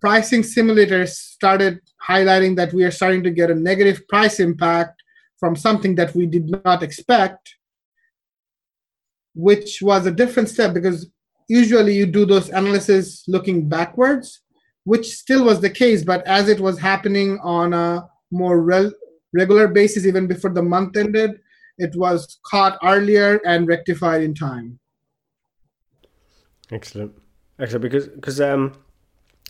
pricing 0.00 0.42
simulators 0.42 1.10
started 1.10 1.80
highlighting 2.08 2.56
that 2.56 2.72
we 2.72 2.84
are 2.84 2.90
starting 2.90 3.22
to 3.22 3.30
get 3.30 3.50
a 3.50 3.54
negative 3.54 4.06
price 4.08 4.40
impact 4.40 5.02
from 5.38 5.54
something 5.54 5.94
that 5.94 6.14
we 6.14 6.26
did 6.26 6.50
not 6.64 6.82
expect 6.82 7.54
which 9.38 9.78
was 9.80 10.04
a 10.04 10.10
different 10.10 10.48
step 10.48 10.74
because 10.74 11.08
usually 11.48 11.94
you 11.94 12.06
do 12.06 12.24
those 12.24 12.50
analysis 12.50 13.24
looking 13.26 13.68
backwards, 13.68 14.40
which 14.84 15.08
still 15.08 15.44
was 15.44 15.60
the 15.60 15.70
case, 15.70 16.04
but 16.04 16.26
as 16.26 16.48
it 16.48 16.60
was 16.60 16.78
happening 16.78 17.38
on 17.42 17.72
a 17.72 18.08
more 18.30 18.60
re- 18.60 18.92
regular 19.32 19.68
basis, 19.68 20.06
even 20.06 20.26
before 20.26 20.50
the 20.50 20.62
month 20.62 20.96
ended, 20.96 21.40
it 21.78 21.94
was 21.96 22.38
caught 22.46 22.78
earlier 22.84 23.40
and 23.44 23.66
rectified 23.66 24.22
in 24.22 24.34
time. 24.34 24.78
Excellent, 26.70 27.12
excellent. 27.58 27.82
Because 27.82 28.08
because 28.08 28.40
um 28.40 28.74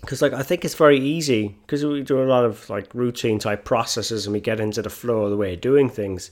because 0.01 0.23
like 0.23 0.33
I 0.33 0.43
think 0.43 0.65
it's 0.65 0.75
very 0.75 1.01
easy 1.01 1.57
because 1.63 1.85
we 1.85 2.03
do 2.03 2.23
a 2.23 2.25
lot 2.25 2.45
of 2.45 2.71
like 2.71 2.95
routine 2.95 3.41
type 3.41 3.65
processes 3.65 4.27
and 4.27 4.33
we 4.33 4.41
get 4.41 4.61
into 4.61 4.83
the 4.83 4.91
flow 4.91 5.25
of 5.25 5.31
the 5.31 5.37
way 5.37 5.55
of 5.55 5.61
doing 5.61 5.89
things. 5.89 6.31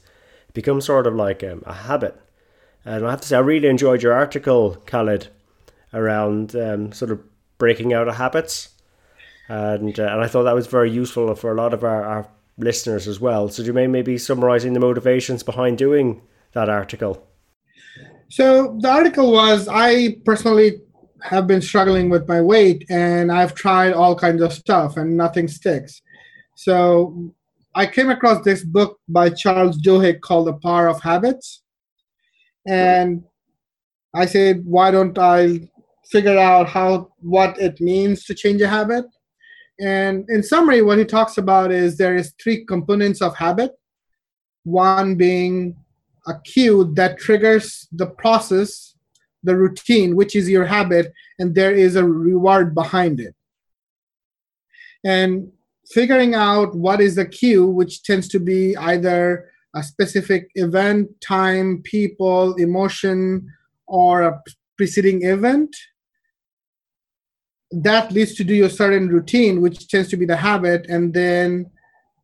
It 0.48 0.54
becomes 0.54 0.84
sort 0.84 1.08
of 1.08 1.14
like 1.14 1.42
um, 1.42 1.62
a 1.66 1.72
habit 1.72 2.20
and 2.86 3.04
I 3.04 3.10
have 3.10 3.20
to 3.22 3.28
say, 3.28 3.36
I 3.36 3.40
really 3.40 3.68
enjoyed 3.68 4.02
your 4.02 4.12
article, 4.12 4.76
Khaled, 4.86 5.28
around 5.96 6.54
um, 6.54 6.92
sort 6.92 7.10
of 7.10 7.20
breaking 7.58 7.92
out 7.92 8.08
of 8.08 8.16
habits. 8.16 8.68
And, 9.48 9.98
uh, 9.98 10.04
and 10.04 10.20
I 10.20 10.26
thought 10.26 10.44
that 10.44 10.54
was 10.54 10.66
very 10.66 10.90
useful 10.90 11.34
for 11.34 11.52
a 11.52 11.54
lot 11.54 11.72
of 11.72 11.84
our, 11.84 12.04
our 12.04 12.28
listeners 12.58 13.08
as 13.08 13.20
well. 13.20 13.48
So, 13.48 13.62
do 13.62 13.68
you 13.68 13.72
mind 13.72 13.92
maybe 13.92 14.18
summarizing 14.18 14.72
the 14.72 14.80
motivations 14.80 15.42
behind 15.42 15.78
doing 15.78 16.22
that 16.52 16.68
article? 16.68 17.26
So, 18.28 18.76
the 18.80 18.90
article 18.90 19.32
was 19.32 19.68
I 19.68 20.16
personally 20.24 20.80
have 21.22 21.46
been 21.46 21.62
struggling 21.62 22.10
with 22.10 22.28
my 22.28 22.40
weight 22.40 22.84
and 22.90 23.32
I've 23.32 23.54
tried 23.54 23.92
all 23.92 24.16
kinds 24.16 24.42
of 24.42 24.52
stuff 24.52 24.96
and 24.96 25.16
nothing 25.16 25.48
sticks. 25.48 26.02
So, 26.56 27.32
I 27.74 27.86
came 27.86 28.10
across 28.10 28.42
this 28.42 28.64
book 28.64 28.98
by 29.08 29.30
Charles 29.30 29.80
Duhigg 29.80 30.22
called 30.22 30.48
The 30.48 30.54
Power 30.54 30.88
of 30.88 31.00
Habits 31.02 31.62
and 32.66 33.22
I 34.14 34.26
said, 34.26 34.64
why 34.64 34.90
don't 34.90 35.16
I 35.18 35.68
figure 36.10 36.38
out 36.38 36.68
how 36.68 37.12
what 37.18 37.58
it 37.58 37.80
means 37.80 38.24
to 38.24 38.34
change 38.34 38.60
a 38.62 38.68
habit? 38.68 39.04
And 39.78 40.24
in 40.28 40.42
summary, 40.42 40.82
what 40.82 40.98
he 40.98 41.04
talks 41.04 41.36
about 41.36 41.70
is 41.70 41.96
there 41.96 42.16
is 42.16 42.32
three 42.42 42.64
components 42.64 43.20
of 43.20 43.36
habit. 43.36 43.72
One 44.64 45.16
being 45.16 45.76
a 46.26 46.40
cue 46.40 46.92
that 46.94 47.18
triggers 47.18 47.86
the 47.92 48.06
process, 48.06 48.94
the 49.42 49.56
routine, 49.56 50.16
which 50.16 50.34
is 50.34 50.48
your 50.48 50.64
habit, 50.64 51.12
and 51.38 51.54
there 51.54 51.74
is 51.74 51.94
a 51.94 52.04
reward 52.04 52.74
behind 52.74 53.20
it. 53.20 53.34
And 55.04 55.52
figuring 55.90 56.34
out 56.34 56.74
what 56.74 57.00
is 57.00 57.14
the 57.14 57.26
cue, 57.26 57.66
which 57.66 58.02
tends 58.02 58.28
to 58.28 58.40
be 58.40 58.76
either 58.76 59.50
a 59.74 59.82
specific 59.82 60.50
event, 60.54 61.08
time, 61.20 61.82
people, 61.84 62.54
emotion, 62.54 63.46
or 63.86 64.22
a 64.22 64.42
preceding 64.76 65.22
event, 65.22 65.76
that 67.70 68.12
leads 68.12 68.34
to 68.36 68.44
do 68.44 68.54
your 68.54 68.68
certain 68.68 69.08
routine, 69.08 69.60
which 69.60 69.88
tends 69.88 70.08
to 70.08 70.16
be 70.16 70.26
the 70.26 70.36
habit, 70.36 70.86
and 70.88 71.12
then 71.12 71.70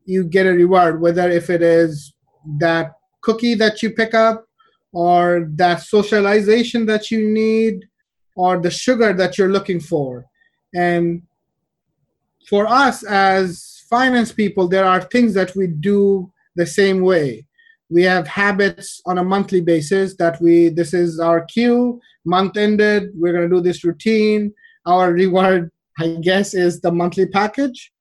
you 0.05 0.25
get 0.25 0.47
a 0.47 0.53
reward, 0.53 1.01
whether 1.01 1.29
if 1.31 1.51
it 1.51 1.63
is 1.63 2.15
that 2.59 2.93
cookie 3.23 3.55
that 3.55 3.83
you 3.83 3.91
pick 3.91 4.15
up, 4.15 4.47
or 4.93 5.49
that 5.55 5.81
socialization 5.81 6.87
that 6.87 7.11
you 7.11 7.29
need, 7.29 7.89
or 8.35 8.59
the 8.59 8.71
sugar 8.71 9.13
that 9.13 9.39
you're 9.39 9.53
looking 9.53 9.81
for. 9.81 10.25
And 10.75 11.23
for 12.49 12.67
us 12.67 13.03
as 13.05 13.85
finance 13.89 14.33
people, 14.33 14.69
there 14.69 14.85
are 14.85 15.01
things 15.01 15.35
that 15.35 15.55
we 15.55 15.67
do 15.67 16.33
the 16.57 16.67
same 16.67 17.03
way. 17.03 17.47
We 17.91 18.03
have 18.05 18.27
habits 18.27 19.03
on 19.05 19.19
a 19.19 19.25
monthly 19.25 19.61
basis 19.61 20.15
that 20.17 20.41
we, 20.41 20.71
this 20.71 20.95
is 20.95 21.21
our 21.21 21.45
cue, 21.45 22.01
month 22.25 22.57
ended, 22.57 23.11
we're 23.15 23.33
going 23.33 23.49
to 23.49 23.57
do 23.57 23.61
this 23.61 23.85
routine. 23.85 24.55
Our 24.87 25.12
reward, 25.12 25.71
I 25.99 26.19
guess, 26.21 26.55
is 26.55 26.81
the 26.81 26.93
monthly 26.93 27.27
package. 27.27 27.93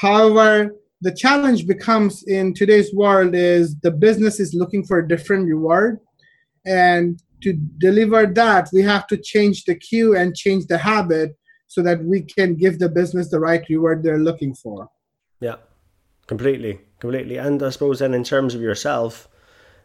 However, 0.00 0.74
the 1.00 1.14
challenge 1.14 1.66
becomes 1.66 2.22
in 2.26 2.54
today's 2.54 2.92
world 2.94 3.34
is 3.34 3.78
the 3.80 3.90
business 3.90 4.40
is 4.40 4.54
looking 4.54 4.84
for 4.84 4.98
a 4.98 5.08
different 5.08 5.46
reward. 5.46 5.98
And 6.64 7.22
to 7.42 7.52
deliver 7.78 8.26
that, 8.26 8.70
we 8.72 8.82
have 8.82 9.06
to 9.08 9.16
change 9.16 9.64
the 9.64 9.74
cue 9.74 10.16
and 10.16 10.34
change 10.34 10.66
the 10.66 10.78
habit 10.78 11.36
so 11.66 11.82
that 11.82 12.02
we 12.04 12.22
can 12.22 12.54
give 12.54 12.78
the 12.78 12.88
business 12.88 13.28
the 13.28 13.40
right 13.40 13.62
reward 13.68 14.02
they're 14.02 14.18
looking 14.18 14.54
for. 14.54 14.88
Yeah, 15.40 15.56
completely 16.26 16.80
completely. 17.00 17.36
And 17.36 17.62
I 17.62 17.70
suppose 17.70 17.98
then 17.98 18.14
in 18.14 18.24
terms 18.24 18.54
of 18.54 18.60
yourself, 18.60 19.28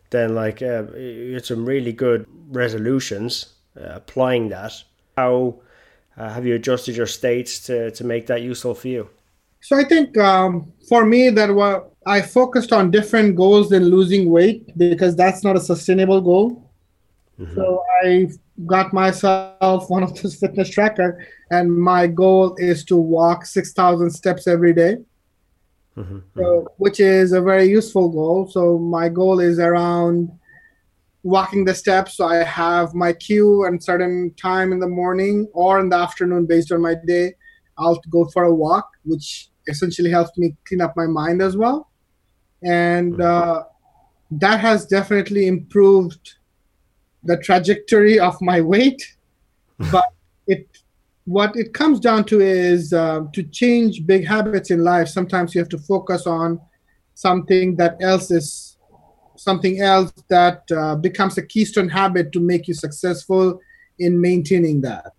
then 0.10 0.36
like 0.36 0.62
uh, 0.62 0.84
you 0.96 1.34
had 1.34 1.46
some 1.46 1.66
really 1.66 1.94
good 1.94 2.26
resolutions 2.50 3.54
uh, 3.80 3.90
applying 3.96 4.50
that. 4.50 4.84
How 5.22 5.34
uh, 6.18 6.30
have 6.36 6.46
you 6.48 6.56
adjusted 6.60 6.94
your 7.02 7.12
states 7.20 7.52
to, 7.68 7.76
to 7.98 8.04
make 8.04 8.24
that 8.32 8.42
useful 8.52 8.74
for 8.82 8.90
you? 8.96 9.04
So 9.68 9.74
I 9.82 9.86
think 9.92 10.18
um, 10.18 10.52
for 10.90 11.02
me 11.14 11.22
that 11.38 11.50
what 11.60 11.78
I 12.16 12.18
focused 12.40 12.72
on 12.74 12.92
different 12.98 13.36
goals 13.36 13.70
than 13.70 13.84
losing 13.96 14.24
weight 14.36 14.60
because 14.78 15.14
that's 15.22 15.42
not 15.48 15.56
a 15.56 15.64
sustainable 15.72 16.22
goal. 16.32 16.46
Mm-hmm. 17.40 17.56
So 17.56 17.66
I 18.04 18.30
got 18.66 18.88
myself 18.94 19.80
one 19.96 20.04
of 20.04 20.12
those 20.18 20.36
fitness 20.42 20.70
tracker, 20.76 21.10
and 21.56 21.66
my 21.92 22.08
goal 22.24 22.56
is 22.58 22.84
to 22.86 22.96
walk 22.98 23.46
six 23.46 23.74
thousand 23.80 24.10
steps 24.20 24.44
every 24.56 24.74
day. 24.84 24.94
Mm-hmm. 25.98 26.20
So, 26.36 26.44
which 26.78 27.00
is 27.00 27.34
a 27.34 27.42
very 27.42 27.68
useful 27.80 28.08
goal. 28.10 28.48
So 28.56 28.62
my 28.98 29.08
goal 29.10 29.40
is 29.50 29.60
around 29.60 30.32
walking 31.24 31.66
the 31.66 31.76
steps. 31.76 32.18
So 32.18 32.26
I 32.26 32.44
have 32.44 32.94
my 32.94 33.14
cue 33.14 33.66
and 33.66 33.84
certain 33.84 34.34
time 34.36 34.72
in 34.72 34.80
the 34.80 34.88
morning 34.88 35.48
or 35.54 35.80
in 35.80 35.90
the 35.90 35.98
afternoon 35.98 36.46
based 36.46 36.72
on 36.72 36.82
my 36.82 36.96
day. 37.06 37.36
I'll 37.78 38.02
go 38.10 38.26
for 38.26 38.44
a 38.44 38.54
walk, 38.54 38.90
which 39.04 39.50
essentially 39.68 40.10
helps 40.10 40.38
me 40.38 40.56
clean 40.68 40.82
up 40.82 40.94
my 40.96 41.08
mind 41.08 41.42
as 41.42 41.56
well. 41.56 41.90
And 42.64 43.14
mm-hmm. 43.14 43.22
uh, 43.22 43.64
that 44.32 44.60
has 44.60 44.86
definitely 44.86 45.48
improved 45.48 46.36
the 47.24 47.38
trajectory 47.38 48.20
of 48.20 48.40
my 48.42 48.62
weight, 48.62 49.16
but 49.92 50.06
it 50.48 50.68
what 51.26 51.56
it 51.56 51.74
comes 51.74 52.00
down 52.00 52.24
to 52.26 52.42
is 52.42 52.94
uh, 52.94 53.22
to 53.32 53.44
change 53.44 54.06
big 54.08 54.26
habits 54.26 54.72
in 54.72 54.84
life 54.84 55.08
sometimes 55.08 55.54
you 55.54 55.60
have 55.60 55.70
to 55.70 55.78
focus 55.78 56.26
on 56.26 56.60
something 57.14 57.76
that 57.76 57.96
else 58.02 58.32
is 58.32 58.71
something 59.42 59.82
else 59.82 60.12
that 60.30 60.64
uh, 60.72 60.96
becomes 60.96 61.38
a 61.38 61.42
keystone 61.42 61.90
habit 61.90 62.32
to 62.32 62.40
make 62.40 62.68
you 62.68 62.74
successful 62.74 63.60
in 63.98 64.22
maintaining 64.22 64.82
that. 64.82 65.14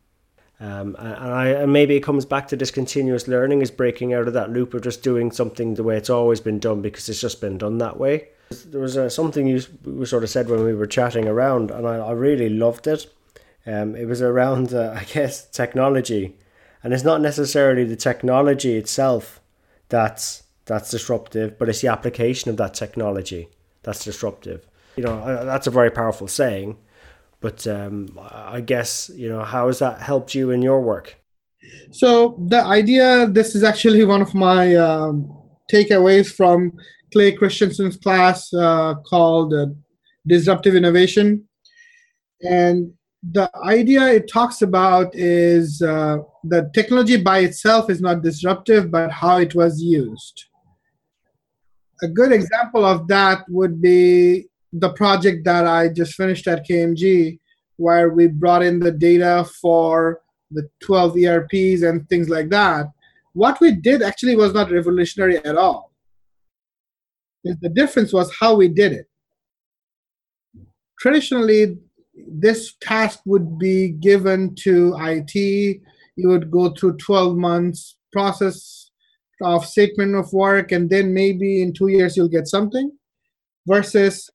Um, 0.61 0.95
and, 1.01 1.33
I, 1.33 1.47
and 1.49 1.73
maybe 1.73 1.97
it 1.97 2.05
comes 2.05 2.25
back 2.25 2.47
to 2.49 2.57
this 2.57 2.71
continuous 2.71 3.27
learning 3.27 3.63
is 3.63 3.71
breaking 3.73 4.15
out 4.15 4.29
of 4.29 4.35
that 4.35 4.53
loop 4.53 4.75
of 4.75 4.83
just 4.83 5.03
doing 5.03 5.33
something 5.33 5.75
the 5.75 5.83
way 5.83 5.97
it's 5.97 6.11
always 6.11 6.41
been 6.41 6.61
done 6.61 6.83
because 6.83 7.09
it's 7.09 7.21
just 7.21 7.41
been 7.41 7.59
done 7.59 7.79
that 7.79 7.99
way. 7.99 8.29
There 8.67 8.81
was 8.81 8.97
uh, 8.97 9.09
something 9.09 9.49
you 9.49 9.61
sort 10.05 10.23
of 10.23 10.31
said 10.31 10.49
when 10.49 10.63
we 10.63 10.73
were 10.73 10.87
chatting 10.87 11.27
around, 11.27 11.73
and 11.73 11.87
I, 11.87 11.97
I 11.97 12.13
really 12.13 12.49
loved 12.49 12.87
it. 12.87 13.13
Um, 13.67 13.97
it 13.97 14.05
was 14.05 14.23
around, 14.23 14.73
uh, 14.73 14.95
I 15.01 15.05
guess, 15.05 15.49
technology, 15.49 16.37
and 16.85 16.93
it's 16.93 17.05
not 17.05 17.21
necessarily 17.21 17.85
the 17.85 17.97
technology 17.97 18.77
itself 18.77 19.41
that's 19.89 20.45
that's 20.65 20.91
disruptive, 20.91 21.59
but 21.59 21.69
it's 21.69 21.81
the 21.81 21.89
application 21.89 22.51
of 22.51 22.57
that 22.59 22.75
technology 22.75 23.49
that's 23.83 24.05
disruptive. 24.05 24.67
You 24.97 25.05
know, 25.05 25.45
that's 25.45 25.67
a 25.67 25.71
very 25.71 25.91
powerful 25.91 26.29
saying, 26.29 26.77
but 27.41 27.67
um, 27.67 28.19
I 28.31 28.61
guess 28.61 29.11
you 29.15 29.29
know 29.29 29.43
how 29.43 29.67
has 29.69 29.79
that 29.79 30.01
helped 30.01 30.35
you 30.35 30.51
in 30.51 30.63
your 30.63 30.81
work? 30.81 31.17
So 31.91 32.39
the 32.49 32.63
idea, 32.63 33.27
this 33.27 33.55
is 33.55 33.63
actually 33.63 34.05
one 34.15 34.23
of 34.23 34.35
my 34.35 34.77
um, 34.77 35.33
takeaways 35.73 36.33
from 36.33 36.73
Clay 37.13 37.33
Christensen's 37.33 37.97
class 37.97 38.53
uh, 38.53 38.95
called 39.07 39.55
uh, 39.55 39.67
Disruptive 40.27 40.75
Innovation, 40.75 41.49
and 42.43 42.93
the 43.23 43.49
idea 43.65 44.09
it 44.09 44.29
talks 44.29 44.63
about 44.63 45.15
is 45.15 45.81
uh, 45.81 46.19
the 46.45 46.71
technology 46.75 47.17
by 47.17 47.39
itself 47.41 47.89
is 47.89 48.01
not 48.01 48.23
disruptive, 48.23 48.91
but 48.91 49.11
how 49.11 49.39
it 49.39 49.55
was 49.55 49.81
used. 49.81 50.47
A 52.03 52.09
good 52.09 52.33
example 52.33 52.85
of 52.85 53.07
that 53.09 53.45
would 53.49 53.81
be 53.81 54.49
the 54.73 54.93
project 54.95 55.45
that 55.45 55.67
I 55.67 55.89
just 55.89 56.15
finished 56.15 56.47
at 56.49 56.67
KMG, 56.67 57.39
where 57.77 58.11
we 58.11 58.27
brought 58.27 58.63
in 58.63 58.81
the 58.81 58.91
data 58.91 59.49
for 59.61 60.21
the 60.51 60.69
12 60.81 61.19
ERPs 61.19 61.83
and 61.83 62.09
things 62.09 62.29
like 62.29 62.49
that. 62.51 62.87
What 63.35 63.61
we 63.61 63.73
did 63.73 64.03
actually 64.03 64.37
was 64.37 64.53
not 64.53 64.71
revolutionary 64.71 65.39
at 65.39 65.57
all. 65.57 65.93
The 67.45 67.69
difference 67.69 68.13
was 68.13 68.33
how 68.39 68.55
we 68.55 68.69
did 68.69 68.93
it. 68.93 69.07
Traditionally, 70.99 71.79
this 72.15 72.75
task 72.81 73.21
would 73.27 73.59
be 73.59 73.89
given 73.89 74.55
to 74.57 74.95
IT. 74.99 75.35
You 76.17 76.29
would 76.29 76.51
go 76.51 76.71
through 76.71 76.99
12 76.99 77.37
months 77.37 77.97
process 78.13 78.82
of 79.41 79.67
statement 79.67 80.15
of 80.15 80.33
work, 80.33 80.73
and 80.73 80.89
then 80.89 81.13
maybe 81.13 81.63
in 81.63 81.73
two 81.73 81.89
years 81.89 82.17
you'll 82.17 82.29
get 82.29 82.47
something. 82.47 82.91
Versus 83.67 84.29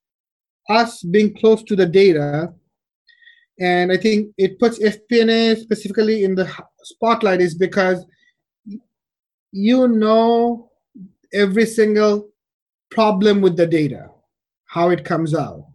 us 0.70 1.04
being 1.04 1.36
close 1.36 1.64
to 1.64 1.76
the 1.76 1.86
data, 1.86 2.54
and 3.60 3.92
I 3.92 3.98
think 3.98 4.34
it 4.38 4.60
puts 4.60 4.80
FP&A 4.80 5.56
specifically 5.58 6.24
in 6.24 6.36
the 6.36 6.50
spotlight 6.84 7.42
is 7.42 7.56
because 7.56 8.06
you 9.52 9.88
know 9.88 10.70
every 11.34 11.66
single 11.66 12.30
problem 12.90 13.42
with 13.42 13.58
the 13.58 13.68
data, 13.68 14.10
how 14.66 14.90
it 14.90 15.04
comes 15.04 15.36
out, 15.36 15.66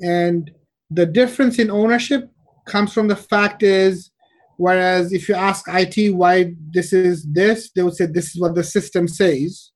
and 0.00 0.50
the 0.90 1.06
difference 1.06 1.58
in 1.58 1.70
ownership 1.70 2.30
comes 2.66 2.92
from 2.92 3.08
the 3.08 3.16
fact 3.16 3.62
is 3.62 4.09
whereas 4.60 5.10
if 5.10 5.26
you 5.26 5.34
ask 5.34 5.64
IT 5.68 6.14
why 6.14 6.54
this 6.70 6.92
is 6.92 7.24
this, 7.24 7.70
they 7.70 7.82
would 7.82 7.96
say 7.96 8.04
this 8.04 8.34
is 8.34 8.38
what 8.38 8.54
the 8.54 8.62
system 8.62 9.08
says, 9.08 9.72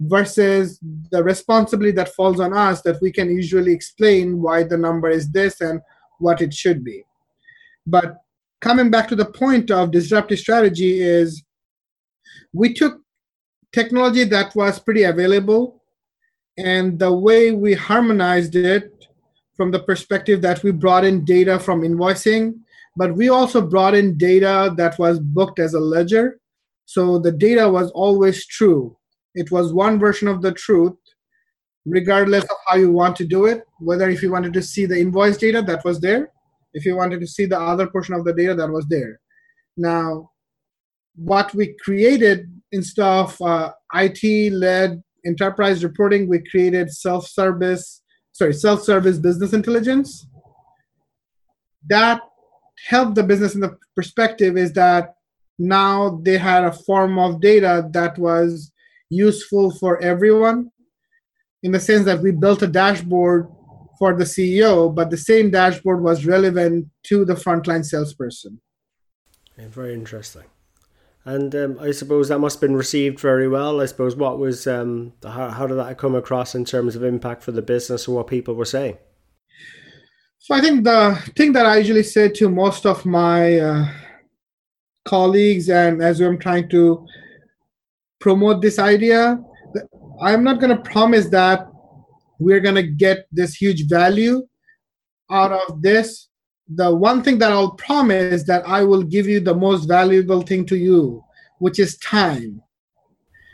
versus 0.00 0.80
the 1.12 1.22
responsibility 1.22 1.92
that 1.92 2.14
falls 2.16 2.40
on 2.40 2.52
us 2.52 2.82
that 2.82 3.00
we 3.00 3.12
can 3.12 3.28
usually 3.30 3.72
explain 3.72 4.42
why 4.42 4.64
the 4.64 4.76
number 4.76 5.08
is 5.08 5.30
this 5.30 5.60
and 5.60 5.80
what 6.18 6.40
it 6.40 6.52
should 6.52 6.82
be. 6.82 7.04
But 7.86 8.16
coming 8.60 8.90
back 8.90 9.06
to 9.08 9.16
the 9.16 9.26
point 9.26 9.70
of 9.70 9.92
disruptive 9.92 10.40
strategy 10.40 11.00
is 11.00 11.44
we 12.52 12.74
took 12.74 13.00
technology 13.72 14.24
that 14.24 14.56
was 14.56 14.80
pretty 14.80 15.04
available 15.04 15.84
and 16.58 16.98
the 16.98 17.12
way 17.12 17.52
we 17.52 17.74
harmonized 17.74 18.56
it 18.56 19.06
from 19.56 19.70
the 19.70 19.84
perspective 19.84 20.42
that 20.42 20.64
we 20.64 20.72
brought 20.72 21.04
in 21.04 21.24
data 21.24 21.60
from 21.60 21.82
invoicing, 21.82 22.58
but 22.96 23.14
we 23.14 23.28
also 23.28 23.60
brought 23.60 23.94
in 23.94 24.18
data 24.18 24.74
that 24.76 24.98
was 24.98 25.18
booked 25.18 25.58
as 25.58 25.74
a 25.74 25.80
ledger. 25.80 26.40
So 26.86 27.18
the 27.18 27.32
data 27.32 27.68
was 27.68 27.90
always 27.92 28.46
true. 28.46 28.96
It 29.34 29.50
was 29.50 29.72
one 29.72 29.98
version 29.98 30.28
of 30.28 30.42
the 30.42 30.52
truth, 30.52 30.96
regardless 31.86 32.44
of 32.44 32.56
how 32.66 32.76
you 32.76 32.90
want 32.90 33.16
to 33.16 33.24
do 33.24 33.46
it. 33.46 33.62
Whether 33.78 34.10
if 34.10 34.22
you 34.22 34.32
wanted 34.32 34.52
to 34.54 34.62
see 34.62 34.86
the 34.86 35.00
invoice 35.00 35.36
data, 35.36 35.62
that 35.62 35.84
was 35.84 36.00
there. 36.00 36.32
If 36.74 36.84
you 36.84 36.96
wanted 36.96 37.20
to 37.20 37.26
see 37.26 37.46
the 37.46 37.60
other 37.60 37.86
portion 37.86 38.14
of 38.14 38.24
the 38.24 38.32
data, 38.32 38.54
that 38.54 38.70
was 38.70 38.86
there. 38.88 39.20
Now, 39.76 40.30
what 41.14 41.54
we 41.54 41.76
created 41.82 42.50
instead 42.72 43.04
of 43.04 43.40
uh, 43.40 43.72
IT 43.94 44.52
led 44.52 45.02
enterprise 45.24 45.84
reporting, 45.84 46.28
we 46.28 46.42
created 46.50 46.90
self 46.90 47.28
service 47.28 48.00
sorry, 48.40 48.54
self-service 48.54 49.18
business 49.18 49.52
intelligence. 49.52 50.26
That 51.88 52.22
helped 52.86 53.14
the 53.14 53.22
business 53.22 53.54
in 53.54 53.60
the 53.60 53.76
perspective 53.94 54.56
is 54.56 54.72
that 54.72 55.14
now 55.58 56.20
they 56.22 56.38
had 56.38 56.64
a 56.64 56.72
form 56.72 57.18
of 57.18 57.40
data 57.40 57.88
that 57.92 58.18
was 58.18 58.72
useful 59.10 59.70
for 59.70 60.00
everyone 60.02 60.70
in 61.62 61.72
the 61.72 61.80
sense 61.80 62.04
that 62.06 62.20
we 62.20 62.30
built 62.30 62.62
a 62.62 62.66
dashboard 62.66 63.48
for 63.98 64.14
the 64.16 64.24
CEO, 64.24 64.94
but 64.94 65.10
the 65.10 65.16
same 65.16 65.50
dashboard 65.50 66.02
was 66.02 66.24
relevant 66.24 66.88
to 67.02 67.24
the 67.26 67.34
frontline 67.34 67.84
salesperson. 67.84 68.58
Okay, 69.58 69.68
very 69.68 69.92
interesting. 69.92 70.44
And 71.26 71.54
um, 71.54 71.78
I 71.78 71.90
suppose 71.90 72.28
that 72.28 72.38
must 72.38 72.56
have 72.56 72.60
been 72.62 72.76
received 72.76 73.20
very 73.20 73.46
well. 73.46 73.82
I 73.82 73.86
suppose 73.86 74.16
what 74.16 74.38
was 74.38 74.66
um, 74.66 75.12
how, 75.22 75.50
how 75.50 75.66
did 75.66 75.74
that 75.74 75.98
come 75.98 76.14
across 76.14 76.54
in 76.54 76.64
terms 76.64 76.96
of 76.96 77.04
impact 77.04 77.42
for 77.42 77.52
the 77.52 77.60
business 77.60 78.08
or 78.08 78.16
what 78.16 78.26
people 78.26 78.54
were 78.54 78.64
saying? 78.64 78.96
So 80.50 80.56
I 80.56 80.60
think 80.62 80.82
the 80.82 81.16
thing 81.36 81.52
that 81.52 81.64
I 81.64 81.76
usually 81.76 82.02
say 82.02 82.28
to 82.28 82.48
most 82.48 82.84
of 82.84 83.06
my 83.06 83.56
uh, 83.60 83.88
colleagues, 85.04 85.68
and 85.68 86.02
as 86.02 86.20
I'm 86.20 86.40
trying 86.40 86.68
to 86.70 87.06
promote 88.18 88.60
this 88.60 88.80
idea, 88.80 89.38
I'm 90.20 90.42
not 90.42 90.58
going 90.58 90.76
to 90.76 90.90
promise 90.90 91.28
that 91.28 91.68
we're 92.40 92.58
going 92.58 92.74
to 92.74 92.82
get 92.82 93.28
this 93.30 93.54
huge 93.54 93.88
value 93.88 94.44
out 95.30 95.52
of 95.52 95.82
this 95.82 96.26
the 96.66 96.92
one 96.92 97.22
thing 97.22 97.38
that 97.38 97.52
I'll 97.52 97.76
promise 97.76 98.42
that 98.44 98.66
I 98.66 98.82
will 98.82 99.04
give 99.04 99.28
you 99.28 99.38
the 99.38 99.54
most 99.54 99.86
valuable 99.86 100.42
thing 100.42 100.66
to 100.66 100.76
you, 100.76 101.22
which 101.58 101.78
is 101.78 101.96
time. 101.98 102.60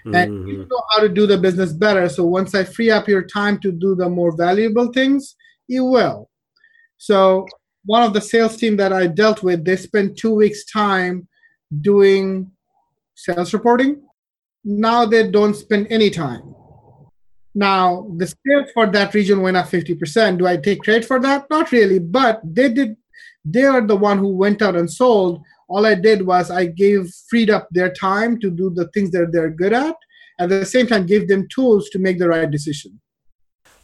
Mm-hmm. 0.07 0.15
And 0.15 0.49
you 0.49 0.59
know 0.71 0.83
how 0.95 1.03
to 1.03 1.11
do 1.11 1.27
the 1.27 1.37
business 1.37 1.75
better. 1.75 2.09
So 2.09 2.25
once 2.25 2.55
I 2.55 2.65
free 2.65 2.91
up 2.91 3.07
your 3.07 3.23
time 3.23 3.59
to 3.61 3.71
do 3.71 3.95
the 3.95 4.09
more 4.09 4.35
valuable 4.35 4.93
things, 4.93 5.37
you 5.67 5.85
will. 5.85 6.31
So 6.99 7.47
one 7.85 8.03
of 8.03 8.13
the 8.13 8.21
sales 8.21 8.57
team 8.57 8.77
that 8.79 8.93
I 8.93 9.07
dealt 9.07 9.43
with, 9.43 9.65
they 9.65 9.77
spent 9.77 10.17
two 10.17 10.35
weeks 10.35 10.65
time 10.65 11.29
doing 11.81 12.51
sales 13.15 13.53
reporting. 13.53 14.03
Now 14.65 15.07
they 15.07 15.31
don't 15.31 15.55
spend 15.55 15.87
any 15.91 16.11
time. 16.11 16.55
Now 17.55 18.11
the 18.17 18.27
sales 18.27 18.71
for 18.75 18.87
that 18.87 19.15
region 19.15 19.41
went 19.41 19.57
up 19.57 19.67
50%. 19.67 20.39
Do 20.39 20.47
I 20.47 20.57
take 20.57 20.83
credit 20.83 21.05
for 21.05 21.21
that? 21.21 21.49
Not 21.49 21.73
really, 21.73 21.99
but 21.99 22.41
they 22.45 22.69
did 22.69 22.97
they 23.49 23.63
are 23.63 23.81
the 23.81 23.97
one 23.97 24.19
who 24.19 24.29
went 24.29 24.61
out 24.61 24.77
and 24.77 24.91
sold 24.91 25.41
all 25.69 25.87
i 25.87 25.95
did 25.95 26.27
was 26.27 26.51
i 26.51 26.67
gave 26.67 27.09
freed 27.29 27.49
up 27.49 27.69
their 27.71 27.93
time 27.93 28.39
to 28.39 28.51
do 28.51 28.71
the 28.71 28.89
things 28.89 29.11
that 29.11 29.31
they're 29.33 29.51
good 29.51 29.73
at 29.73 29.95
at 30.39 30.49
the 30.49 30.67
same 30.67 30.87
time 30.87 31.07
gave 31.07 31.29
them 31.29 31.47
tools 31.49 31.89
to 31.91 31.99
make 31.99 32.19
the 32.19 32.29
right 32.29 32.51
decision 32.51 33.01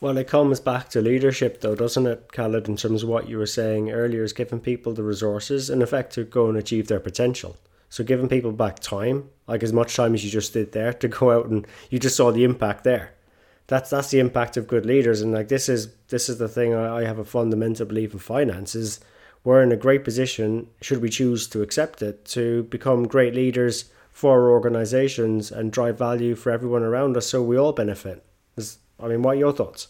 well 0.02 0.18
it 0.18 0.26
comes 0.26 0.58
back 0.58 0.88
to 0.88 1.00
leadership 1.00 1.60
though 1.60 1.76
doesn't 1.76 2.06
it 2.06 2.30
khaled 2.32 2.68
in 2.68 2.76
terms 2.76 3.02
of 3.04 3.08
what 3.08 3.28
you 3.28 3.38
were 3.38 3.46
saying 3.46 3.90
earlier 3.90 4.24
is 4.24 4.32
giving 4.32 4.60
people 4.60 4.92
the 4.92 5.02
resources 5.02 5.70
in 5.70 5.80
effect 5.80 6.12
to 6.12 6.24
go 6.24 6.48
and 6.48 6.58
achieve 6.58 6.88
their 6.88 7.00
potential 7.00 7.56
so 7.88 8.02
giving 8.02 8.28
people 8.28 8.52
back 8.52 8.80
time 8.80 9.30
like 9.46 9.62
as 9.62 9.72
much 9.72 9.94
time 9.94 10.12
as 10.12 10.24
you 10.24 10.30
just 10.30 10.52
did 10.52 10.72
there 10.72 10.92
to 10.92 11.06
go 11.08 11.30
out 11.30 11.46
and 11.46 11.66
you 11.88 11.98
just 11.98 12.16
saw 12.16 12.32
the 12.32 12.44
impact 12.44 12.82
there 12.82 13.12
that's 13.68 13.90
that's 13.90 14.10
the 14.10 14.18
impact 14.18 14.56
of 14.56 14.66
good 14.66 14.84
leaders 14.84 15.22
and 15.22 15.32
like 15.32 15.48
this 15.48 15.68
is 15.68 15.94
this 16.08 16.28
is 16.28 16.38
the 16.38 16.48
thing 16.48 16.74
I, 16.74 17.04
have 17.04 17.18
a 17.18 17.24
fundamental 17.24 17.86
belief 17.86 18.12
in 18.12 18.18
finance 18.18 18.74
is 18.74 19.00
we're 19.44 19.62
in 19.62 19.72
a 19.72 19.76
great 19.76 20.04
position, 20.04 20.68
should 20.80 21.02
we 21.02 21.08
choose 21.08 21.48
to 21.48 21.62
accept 21.62 22.00
it, 22.00 22.24
to 22.26 22.62
become 22.64 23.08
great 23.08 23.34
leaders 23.34 23.90
for 24.12 24.40
our 24.40 24.50
organizations 24.50 25.50
and 25.50 25.72
drive 25.72 25.98
value 25.98 26.34
for 26.36 26.52
everyone 26.52 26.82
around 26.84 27.16
us 27.16 27.26
so 27.26 27.42
we 27.42 27.56
all 27.58 27.72
benefit. 27.72 28.24
I 29.02 29.08
mean, 29.08 29.22
what 29.22 29.36
are 29.36 29.40
your 29.40 29.52
thoughts? 29.52 29.88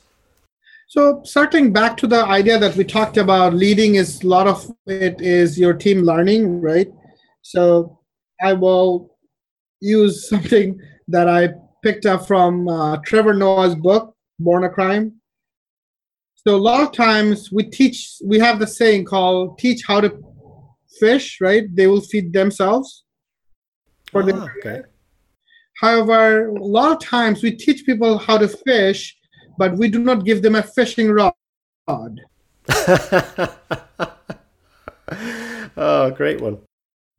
So, 0.89 1.23
circling 1.25 1.73
back 1.73 1.97
to 1.99 2.07
the 2.07 2.25
idea 2.25 2.59
that 2.59 2.77
we 2.77 2.85
talked 2.85 3.17
about, 3.17 3.55
leading 3.55 3.95
is 3.95 4.23
a 4.23 4.27
lot 4.27 4.47
of 4.47 4.71
it 4.87 5.21
is 5.21 5.59
your 5.59 5.75
team 5.75 6.03
learning, 6.03 6.61
right? 6.61 6.89
So, 7.43 7.99
I 8.41 8.53
will 8.53 9.17
use 9.81 10.29
something 10.33 10.81
that 11.09 11.29
I 11.29 11.51
picked 11.83 12.07
up 12.07 12.27
from 12.27 12.69
uh, 12.69 12.99
Trevor 13.05 13.35
Noah's 13.35 13.75
book, 13.75 14.15
Born 14.39 14.65
a 14.65 14.71
Crime. 14.71 15.21
So 16.47 16.57
a 16.57 16.59
lot 16.59 16.83
of 16.83 16.93
times 16.93 17.53
we 17.53 17.65
teach, 17.65 18.17
we 18.25 18.39
have 18.41 18.59
the 18.59 18.67
saying 18.67 19.05
called 19.05 19.59
teach 19.59 19.83
how 19.87 20.01
to 20.01 20.19
fish, 20.99 21.41
right? 21.41 21.65
They 21.73 21.87
will 21.87 22.01
feed 22.01 22.33
themselves. 22.33 23.05
For 24.11 24.29
Ah, 24.33 24.49
okay. 24.59 24.83
However, 25.83 26.49
a 26.49 26.65
lot 26.65 26.93
of 26.93 27.01
times 27.01 27.43
we 27.43 27.51
teach 27.51 27.85
people 27.85 28.17
how 28.17 28.39
to 28.39 28.47
fish, 28.47 29.19
but 29.59 29.77
we 29.77 29.89
do 29.89 29.99
not 29.99 30.25
give 30.25 30.41
them 30.41 30.55
a 30.55 30.63
fishing 30.63 31.11
rod. 31.11 31.35
oh, 35.77 36.11
great 36.13 36.41
one. 36.41 36.59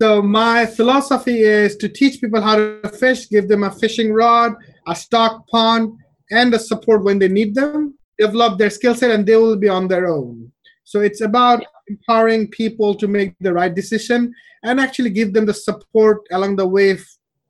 So 0.02 0.21
my 0.21 0.65
philosophy 0.65 1.41
is 1.41 1.76
to 1.78 1.89
teach 1.89 2.21
people 2.21 2.41
how 2.41 2.56
to 2.56 2.89
fish, 2.97 3.30
give 3.30 3.49
them 3.49 3.63
a 3.63 3.71
fishing 3.71 4.13
rod, 4.13 4.54
a 4.88 4.95
stock 4.95 5.45
pond, 5.47 5.97
and 6.32 6.54
the 6.54 6.60
support 6.60 7.04
when 7.04 7.19
they 7.19 7.28
need 7.28 7.54
them, 7.54 7.97
develop 8.17 8.58
their 8.58 8.69
skill 8.69 8.95
set, 8.95 9.12
and 9.12 9.26
they 9.26 9.36
will 9.36 9.58
be 9.58 9.67
on 9.67 9.89
their 9.89 10.08
own. 10.08 10.49
So 10.86 11.02
it's 11.02 11.19
about 11.19 11.65
empowering 11.89 12.47
people 12.47 12.95
to 12.95 13.08
make 13.10 13.36
the 13.41 13.54
right 13.54 13.76
decision 13.76 14.34
and 14.63 14.80
actually 14.80 15.10
give 15.10 15.34
them 15.34 15.45
the 15.45 15.54
support 15.54 16.21
along 16.32 16.56
the 16.56 16.67
way 16.67 16.97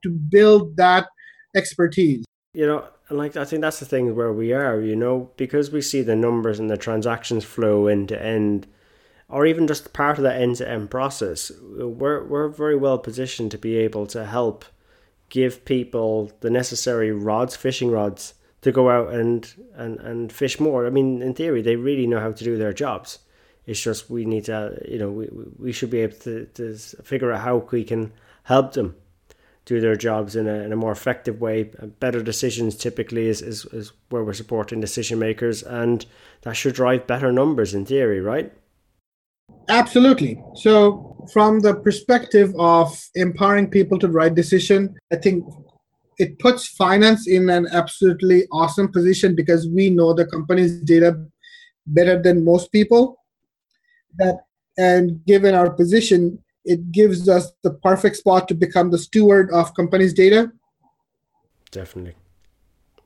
to 0.03 0.09
build 0.09 0.77
that 0.77 1.07
expertise. 1.55 2.25
You 2.53 2.67
know, 2.67 2.87
like 3.09 3.35
I 3.35 3.45
think 3.45 3.61
that's 3.61 3.79
the 3.79 3.85
thing 3.85 4.15
where 4.15 4.31
we 4.31 4.53
are, 4.53 4.79
you 4.79 4.95
know, 4.95 5.31
because 5.37 5.71
we 5.71 5.81
see 5.81 6.01
the 6.01 6.15
numbers 6.15 6.59
and 6.59 6.69
the 6.69 6.77
transactions 6.77 7.43
flow 7.43 7.87
end 7.87 8.09
to 8.09 8.21
end, 8.21 8.67
or 9.27 9.45
even 9.45 9.67
just 9.67 9.93
part 9.93 10.17
of 10.17 10.23
that 10.23 10.41
end 10.41 10.57
to 10.57 10.69
end 10.69 10.91
process, 10.91 11.51
we're 11.61 12.23
we're 12.23 12.49
very 12.49 12.75
well 12.75 12.99
positioned 12.99 13.51
to 13.51 13.57
be 13.57 13.77
able 13.77 14.05
to 14.07 14.25
help 14.25 14.65
give 15.29 15.65
people 15.65 16.31
the 16.41 16.49
necessary 16.49 17.11
rods, 17.11 17.55
fishing 17.55 17.89
rods, 17.89 18.35
to 18.61 18.71
go 18.71 18.89
out 18.89 19.11
and, 19.11 19.51
and, 19.73 19.99
and 19.99 20.31
fish 20.31 20.59
more. 20.59 20.85
I 20.85 20.91
mean, 20.91 21.23
in 21.23 21.33
theory, 21.33 21.63
they 21.63 21.75
really 21.75 22.05
know 22.05 22.19
how 22.19 22.31
to 22.31 22.43
do 22.43 22.57
their 22.57 22.71
jobs. 22.71 23.19
It's 23.65 23.81
just 23.81 24.09
we 24.11 24.25
need 24.25 24.45
to, 24.45 24.79
you 24.87 24.99
know, 24.99 25.09
we, 25.09 25.29
we 25.57 25.71
should 25.71 25.89
be 25.89 26.01
able 26.01 26.17
to, 26.19 26.45
to 26.45 26.75
figure 27.03 27.31
out 27.31 27.41
how 27.41 27.57
we 27.57 27.83
can 27.83 28.13
help 28.43 28.73
them 28.73 28.95
do 29.65 29.79
their 29.79 29.95
jobs 29.95 30.35
in 30.35 30.47
a, 30.47 30.55
in 30.55 30.73
a 30.73 30.75
more 30.75 30.91
effective 30.91 31.39
way. 31.39 31.71
Uh, 31.81 31.85
better 31.85 32.21
decisions 32.21 32.75
typically 32.75 33.27
is, 33.27 33.41
is, 33.41 33.65
is 33.65 33.93
where 34.09 34.23
we're 34.23 34.33
supporting 34.33 34.81
decision 34.81 35.19
makers, 35.19 35.63
and 35.63 36.05
that 36.41 36.53
should 36.53 36.75
drive 36.75 37.07
better 37.07 37.31
numbers 37.31 37.73
in 37.73 37.85
theory, 37.85 38.19
right? 38.19 38.51
Absolutely. 39.69 40.41
So, 40.55 41.25
from 41.31 41.61
the 41.61 41.75
perspective 41.75 42.53
of 42.59 42.99
empowering 43.15 43.69
people 43.69 43.97
to 43.99 44.07
the 44.07 44.13
right 44.13 44.33
decision, 44.33 44.95
I 45.11 45.15
think 45.15 45.45
it 46.17 46.37
puts 46.39 46.67
finance 46.67 47.27
in 47.27 47.49
an 47.49 47.67
absolutely 47.71 48.45
awesome 48.51 48.91
position 48.91 49.35
because 49.35 49.67
we 49.67 49.89
know 49.89 50.13
the 50.13 50.25
company's 50.25 50.81
data 50.81 51.25
better 51.87 52.21
than 52.21 52.43
most 52.43 52.71
people. 52.71 53.17
That 54.17 54.39
and 54.77 55.23
given 55.25 55.53
our 55.53 55.69
position, 55.69 56.42
it 56.65 56.91
gives 56.91 57.27
us 57.29 57.51
the 57.61 57.71
perfect 57.71 58.15
spot 58.17 58.47
to 58.47 58.53
become 58.53 58.89
the 58.91 58.97
steward 58.97 59.51
of 59.51 59.73
company's 59.75 60.13
data 60.13 60.51
Definitely. 61.71 62.15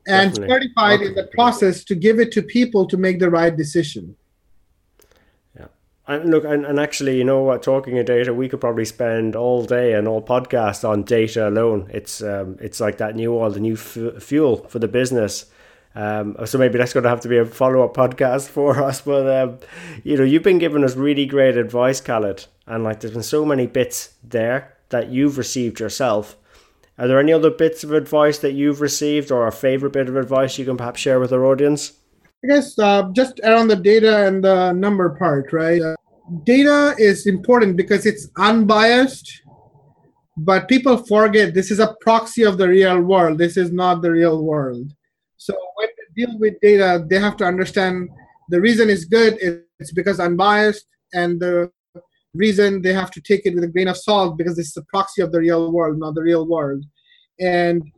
and 0.08 0.32
Definitely. 0.32 0.54
certified 0.54 1.02
in 1.02 1.14
the 1.16 1.24
Okay. 1.24 1.32
process 1.34 1.84
to 1.86 1.96
give 1.96 2.20
it 2.20 2.32
to 2.34 2.42
people 2.42 2.86
to 2.88 2.98
make 2.98 3.20
the 3.20 3.30
right 3.30 3.56
decision. 3.56 4.16
Yeah. 5.58 5.68
And 6.08 6.30
look, 6.30 6.44
and, 6.46 6.66
and 6.66 6.80
actually, 6.80 7.18
you 7.18 7.24
know 7.24 7.42
what? 7.44 7.64
Talking 7.64 7.98
of 7.98 8.06
data, 8.06 8.34
we 8.34 8.48
could 8.50 8.62
probably 8.62 8.86
spend 8.86 9.36
all 9.36 9.64
day 9.66 9.94
and 9.94 10.08
all 10.08 10.22
podcast 10.22 10.88
on 10.88 11.04
data 11.04 11.48
alone. 11.48 11.90
It's 11.94 12.22
um, 12.22 12.58
it's 12.62 12.80
like 12.80 12.98
that 12.98 13.16
new 13.16 13.36
oil, 13.36 13.50
the 13.52 13.60
new 13.60 13.76
fu- 13.76 14.20
fuel 14.20 14.58
for 14.70 14.80
the 14.80 14.88
business. 14.88 15.46
Um, 15.96 16.36
so 16.46 16.60
maybe 16.60 16.78
that's 16.78 16.94
going 16.94 17.04
to 17.06 17.10
have 17.10 17.22
to 17.22 17.28
be 17.28 17.38
a 17.38 17.46
follow 17.46 17.84
up 17.84 17.96
podcast 17.96 18.50
for 18.58 18.84
us. 18.84 19.02
But 19.02 19.26
um, 19.42 19.58
you 20.04 20.16
know, 20.18 20.24
you've 20.24 20.44
been 20.44 20.60
giving 20.60 20.84
us 20.84 20.96
really 20.96 21.26
great 21.26 21.58
advice, 21.58 22.00
Khaled, 22.02 22.46
and 22.68 22.84
like 22.84 23.00
there's 23.00 23.14
been 23.14 23.24
so 23.24 23.46
many 23.46 23.66
bits 23.66 24.14
there 24.24 24.78
that 24.90 25.10
you've 25.10 25.38
received 25.38 25.80
yourself. 25.80 26.38
Are 27.00 27.08
there 27.08 27.20
any 27.20 27.32
other 27.32 27.52
bits 27.52 27.84
of 27.84 27.92
advice 27.92 28.40
that 28.40 28.54
you've 28.54 28.82
received, 28.82 29.32
or 29.32 29.48
a 29.48 29.52
favorite 29.52 29.94
bit 29.94 30.10
of 30.10 30.16
advice 30.16 30.58
you 30.58 30.66
can 30.66 30.78
perhaps 30.78 31.00
share 31.00 31.20
with 31.20 31.32
our 31.32 31.46
audience? 31.46 31.94
I 32.44 32.48
guess 32.48 32.78
uh, 32.80 33.10
just 33.14 33.40
around 33.44 33.68
the 33.68 33.76
data 33.76 34.28
and 34.28 34.44
the 34.44 34.72
number 34.72 35.10
part, 35.12 35.54
right? 35.54 35.82
Uh, 35.82 35.96
data 36.44 36.96
is 36.98 37.26
important 37.28 37.78
because 37.78 38.06
it's 38.06 38.30
unbiased, 38.38 39.42
but 40.38 40.68
people 40.68 40.98
forget 40.98 41.54
this 41.54 41.72
is 41.72 41.80
a 41.80 41.96
proxy 42.02 42.44
of 42.44 42.58
the 42.58 42.68
real 42.68 43.00
world. 43.02 43.38
This 43.38 43.58
is 43.58 43.72
not 43.72 44.02
the 44.02 44.12
real 44.12 44.44
world. 44.44 44.92
So 45.38 45.56
when 45.76 45.90
they 45.98 46.26
deal 46.26 46.40
with 46.40 46.60
data, 46.62 47.06
they 47.08 47.20
have 47.20 47.38
to 47.38 47.46
understand 47.46 48.10
the 48.50 48.60
reason 48.60 48.90
is 48.90 49.06
good 49.06 49.38
it's 49.80 49.92
because 49.92 50.20
unbiased, 50.20 50.86
and 51.14 51.40
the 51.40 51.72
reason 52.38 52.82
they 52.82 52.94
have 52.94 53.12
to 53.12 53.22
take 53.22 53.46
it 53.46 53.56
with 53.56 53.64
a 53.64 53.68
grain 53.68 53.88
of 53.88 53.98
salt 53.98 54.38
because 54.38 54.56
this 54.56 54.68
is 54.68 54.78
a 54.78 54.84
proxy 54.84 55.22
of 55.22 55.32
the 55.32 55.40
real 55.40 55.72
world, 55.72 56.00
not 56.00 56.16
the 56.16 56.22
real 56.22 56.48
world. 56.48 56.84
And 57.40 57.92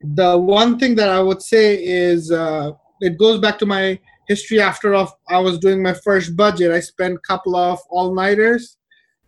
the 0.00 0.36
one 0.38 0.78
thing 0.78 0.94
that 0.96 1.08
I 1.08 1.20
would 1.20 1.42
say 1.42 1.82
is 1.82 2.30
uh, 2.30 2.72
it 3.00 3.18
goes 3.18 3.40
back 3.40 3.58
to 3.60 3.66
my 3.66 3.98
history 4.28 4.60
after 4.60 4.94
of 4.94 5.12
I 5.28 5.38
was 5.38 5.58
doing 5.58 5.82
my 5.82 5.94
first 5.94 6.36
budget. 6.36 6.72
I 6.72 6.80
spent 6.80 7.14
a 7.14 7.26
couple 7.26 7.56
of 7.56 7.80
all 7.90 8.14
nighters 8.14 8.76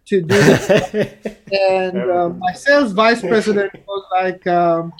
to 0.06 0.20
do 0.20 0.26
this, 0.26 0.70
and 1.52 1.98
uh, 1.98 2.28
my 2.30 2.52
sales 2.52 2.92
vice 2.92 3.20
president 3.20 3.72
was 3.86 4.04
like, 4.12 4.46
um, 4.46 4.92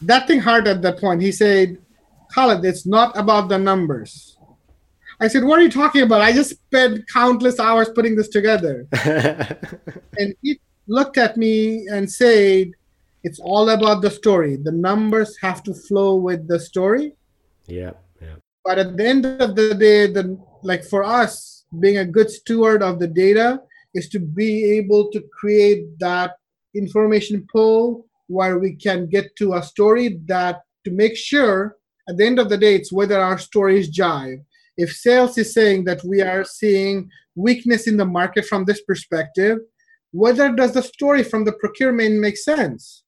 "That 0.00 0.26
thing 0.26 0.40
hard 0.40 0.68
at 0.68 0.82
that 0.82 0.98
point." 0.98 1.22
He 1.22 1.32
said, 1.32 1.78
"Khaled, 2.34 2.64
it's 2.64 2.86
not 2.86 3.16
about 3.16 3.48
the 3.48 3.58
numbers." 3.58 4.31
I 5.22 5.28
said, 5.28 5.44
"What 5.44 5.60
are 5.60 5.62
you 5.62 5.70
talking 5.70 6.02
about? 6.02 6.20
I 6.20 6.32
just 6.32 6.50
spent 6.50 7.08
countless 7.08 7.60
hours 7.60 7.88
putting 7.94 8.16
this 8.16 8.28
together." 8.28 8.88
and 10.18 10.34
he 10.42 10.60
looked 10.88 11.16
at 11.16 11.36
me 11.36 11.86
and 11.86 12.10
said, 12.10 12.72
"It's 13.22 13.38
all 13.38 13.70
about 13.70 14.02
the 14.02 14.10
story. 14.10 14.56
The 14.56 14.72
numbers 14.72 15.36
have 15.40 15.62
to 15.64 15.74
flow 15.74 16.16
with 16.16 16.48
the 16.48 16.58
story." 16.58 17.14
yeah, 17.66 17.92
yeah. 18.20 18.36
But 18.64 18.78
at 18.78 18.96
the 18.96 19.06
end 19.06 19.24
of 19.26 19.54
the 19.54 19.74
day, 19.74 20.08
the 20.08 20.24
like 20.62 20.84
for 20.84 21.04
us, 21.04 21.64
being 21.78 21.98
a 21.98 22.04
good 22.16 22.30
steward 22.30 22.82
of 22.82 22.98
the 22.98 23.06
data 23.06 23.62
is 23.94 24.08
to 24.08 24.18
be 24.18 24.64
able 24.78 25.10
to 25.12 25.22
create 25.38 25.98
that 25.98 26.32
information 26.74 27.46
pool 27.52 28.06
where 28.26 28.58
we 28.58 28.74
can 28.74 29.06
get 29.06 29.36
to 29.36 29.54
a 29.54 29.62
story 29.62 30.20
that 30.26 30.62
to 30.84 30.90
make 30.90 31.16
sure 31.16 31.76
at 32.08 32.16
the 32.16 32.26
end 32.26 32.38
of 32.38 32.48
the 32.48 32.56
day 32.56 32.74
it's 32.74 32.92
whether 32.92 33.20
our 33.20 33.38
stories 33.38 33.90
jive 33.90 34.42
if 34.76 34.92
sales 34.92 35.36
is 35.38 35.52
saying 35.52 35.84
that 35.84 36.02
we 36.04 36.22
are 36.22 36.44
seeing 36.44 37.10
weakness 37.34 37.86
in 37.86 37.96
the 37.96 38.04
market 38.04 38.44
from 38.46 38.64
this 38.64 38.82
perspective 38.82 39.58
whether 40.12 40.52
does 40.52 40.72
the 40.72 40.82
story 40.82 41.24
from 41.24 41.44
the 41.44 41.52
procurement 41.52 42.20
make 42.20 42.36
sense? 42.36 43.02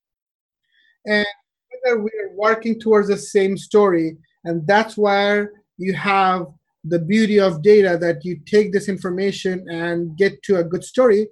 And 1.06 1.26
whether 1.70 2.00
we 2.00 2.10
are 2.22 2.34
working 2.34 2.80
towards 2.80 3.08
the 3.08 3.16
same 3.16 3.56
story 3.56 4.16
and 4.44 4.66
that's 4.66 4.96
where 4.96 5.52
you 5.76 5.94
have 5.94 6.46
the 6.84 6.98
beauty 6.98 7.38
of 7.40 7.62
data 7.62 7.96
that 7.98 8.24
you 8.24 8.40
take 8.46 8.72
this 8.72 8.88
information 8.88 9.66
and 9.70 10.16
get 10.16 10.42
to 10.42 10.56
a 10.56 10.64
good 10.64 10.84
story 10.84 11.28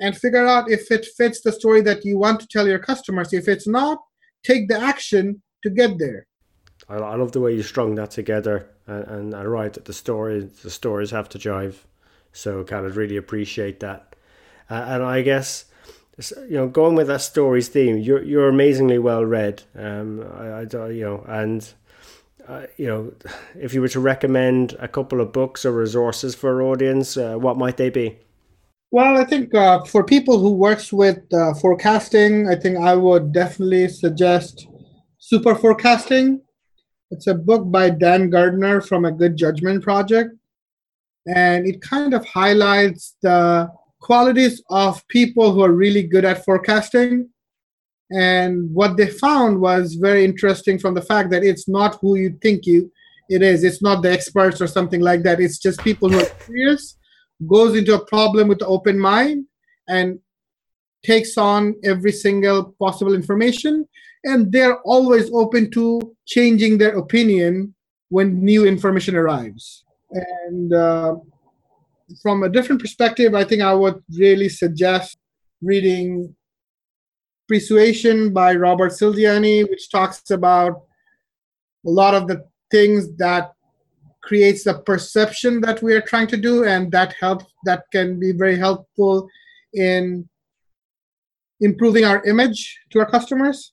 and 0.00 0.16
figure 0.16 0.46
out 0.46 0.70
if 0.70 0.90
it 0.90 1.06
fits 1.16 1.40
the 1.40 1.52
story 1.52 1.80
that 1.80 2.04
you 2.04 2.18
want 2.18 2.40
to 2.40 2.46
tell 2.46 2.66
your 2.66 2.78
customers. 2.78 3.32
If 3.32 3.48
it's 3.48 3.66
not 3.66 3.98
take 4.44 4.68
the 4.68 4.80
action 4.80 5.42
to 5.64 5.70
get 5.70 5.98
there 5.98 6.27
I, 6.88 6.96
I 6.96 7.16
love 7.16 7.32
the 7.32 7.40
way 7.40 7.54
you 7.54 7.62
strung 7.62 7.94
that 7.96 8.10
together 8.10 8.68
and, 8.86 9.04
and 9.04 9.34
I 9.34 9.44
right 9.44 9.72
that 9.72 9.84
the 9.84 9.92
story 9.92 10.40
the 10.40 10.70
stories 10.70 11.10
have 11.10 11.28
to 11.30 11.38
jive. 11.38 11.76
So 12.32 12.64
kind 12.64 12.86
of 12.86 12.96
really 12.96 13.16
appreciate 13.16 13.80
that. 13.80 14.16
Uh, 14.70 14.84
and 14.88 15.02
I 15.02 15.22
guess 15.22 15.64
you 16.42 16.56
know 16.56 16.68
going 16.68 16.94
with 16.94 17.06
that 17.08 17.20
stories 17.20 17.68
theme, 17.68 17.98
you're 17.98 18.22
you're 18.22 18.48
amazingly 18.48 18.98
well 18.98 19.24
read. 19.24 19.62
Um, 19.76 20.24
I, 20.34 20.66
I 20.76 20.88
you 20.90 21.04
know 21.04 21.24
and. 21.26 21.72
Uh, 22.46 22.66
you 22.78 22.86
know, 22.86 23.12
if 23.60 23.74
you 23.74 23.82
were 23.82 23.88
to 23.88 24.00
recommend 24.00 24.74
a 24.80 24.88
couple 24.88 25.20
of 25.20 25.34
books 25.34 25.66
or 25.66 25.72
resources 25.72 26.34
for 26.34 26.54
our 26.54 26.62
audience, 26.62 27.14
uh, 27.14 27.34
what 27.34 27.58
might 27.58 27.76
they 27.76 27.90
be? 27.90 28.16
well 28.90 29.16
i 29.18 29.24
think 29.24 29.54
uh, 29.54 29.82
for 29.84 30.02
people 30.04 30.38
who 30.38 30.52
works 30.52 30.92
with 30.92 31.18
uh, 31.34 31.52
forecasting 31.54 32.48
i 32.48 32.54
think 32.54 32.78
i 32.78 32.94
would 32.94 33.32
definitely 33.32 33.88
suggest 33.88 34.66
super 35.18 35.54
forecasting 35.54 36.40
it's 37.10 37.26
a 37.26 37.34
book 37.34 37.70
by 37.70 37.90
dan 37.90 38.30
gardner 38.30 38.80
from 38.80 39.04
a 39.04 39.12
good 39.12 39.36
judgment 39.36 39.82
project. 39.82 40.30
And 41.26 41.66
it 41.66 41.80
kind 41.80 42.14
of 42.14 42.24
highlights 42.24 43.16
the 43.22 43.70
qualities 44.00 44.62
of 44.70 45.06
people 45.08 45.52
who 45.52 45.62
are 45.62 45.72
really 45.72 46.02
good 46.02 46.24
at 46.24 46.44
forecasting. 46.44 47.28
And 48.10 48.72
what 48.72 48.96
they 48.96 49.08
found 49.08 49.60
was 49.60 49.94
very 49.94 50.24
interesting 50.24 50.78
from 50.78 50.94
the 50.94 51.02
fact 51.02 51.30
that 51.30 51.44
it's 51.44 51.68
not 51.68 51.98
who 52.00 52.16
you 52.16 52.38
think 52.40 52.64
you 52.64 52.90
it 53.28 53.42
is. 53.42 53.62
It's 53.62 53.82
not 53.82 54.02
the 54.02 54.10
experts 54.10 54.60
or 54.60 54.66
something 54.66 55.00
like 55.00 55.22
that. 55.24 55.40
It's 55.40 55.58
just 55.58 55.84
people 55.84 56.08
who 56.08 56.18
are 56.20 56.30
curious 56.46 56.96
goes 57.46 57.76
into 57.76 57.94
a 57.94 58.06
problem 58.06 58.48
with 58.48 58.60
an 58.62 58.68
open 58.68 58.98
mind 58.98 59.44
and 59.88 60.18
takes 61.04 61.38
on 61.38 61.74
every 61.84 62.12
single 62.12 62.74
possible 62.80 63.14
information 63.14 63.86
and 64.24 64.50
they're 64.52 64.80
always 64.82 65.30
open 65.32 65.70
to 65.72 66.16
changing 66.26 66.78
their 66.78 66.98
opinion 66.98 67.74
when 68.08 68.42
new 68.42 68.66
information 68.66 69.14
arrives. 69.14 69.84
And 70.10 70.72
uh, 70.72 71.16
from 72.22 72.42
a 72.42 72.48
different 72.48 72.80
perspective, 72.80 73.34
I 73.34 73.44
think 73.44 73.62
I 73.62 73.74
would 73.74 74.02
really 74.16 74.48
suggest 74.48 75.18
reading 75.60 76.34
Persuasion 77.48 78.32
by 78.32 78.54
Robert 78.54 78.92
Cialdini, 78.98 79.64
which 79.64 79.90
talks 79.90 80.30
about 80.30 80.82
a 81.86 81.90
lot 81.90 82.14
of 82.14 82.28
the 82.28 82.44
things 82.70 83.16
that 83.16 83.52
creates 84.22 84.64
the 84.64 84.74
perception 84.80 85.60
that 85.62 85.82
we 85.82 85.94
are 85.94 86.02
trying 86.02 86.26
to 86.26 86.36
do 86.36 86.64
and 86.64 86.92
that 86.92 87.14
helps 87.18 87.46
that 87.64 87.84
can 87.90 88.20
be 88.20 88.32
very 88.32 88.58
helpful 88.58 89.26
in 89.72 90.28
improving 91.60 92.04
our 92.04 92.22
image 92.24 92.78
to 92.90 92.98
our 92.98 93.10
customers 93.10 93.72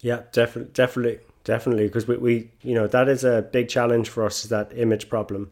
yeah 0.00 0.22
definitely 0.32 0.72
definitely 0.72 1.18
definitely 1.44 1.86
because 1.86 2.06
we, 2.06 2.16
we 2.16 2.50
you 2.62 2.74
know 2.74 2.86
that 2.86 3.08
is 3.08 3.24
a 3.24 3.42
big 3.52 3.68
challenge 3.68 4.08
for 4.08 4.24
us 4.24 4.44
is 4.44 4.50
that 4.50 4.76
image 4.76 5.08
problem 5.08 5.50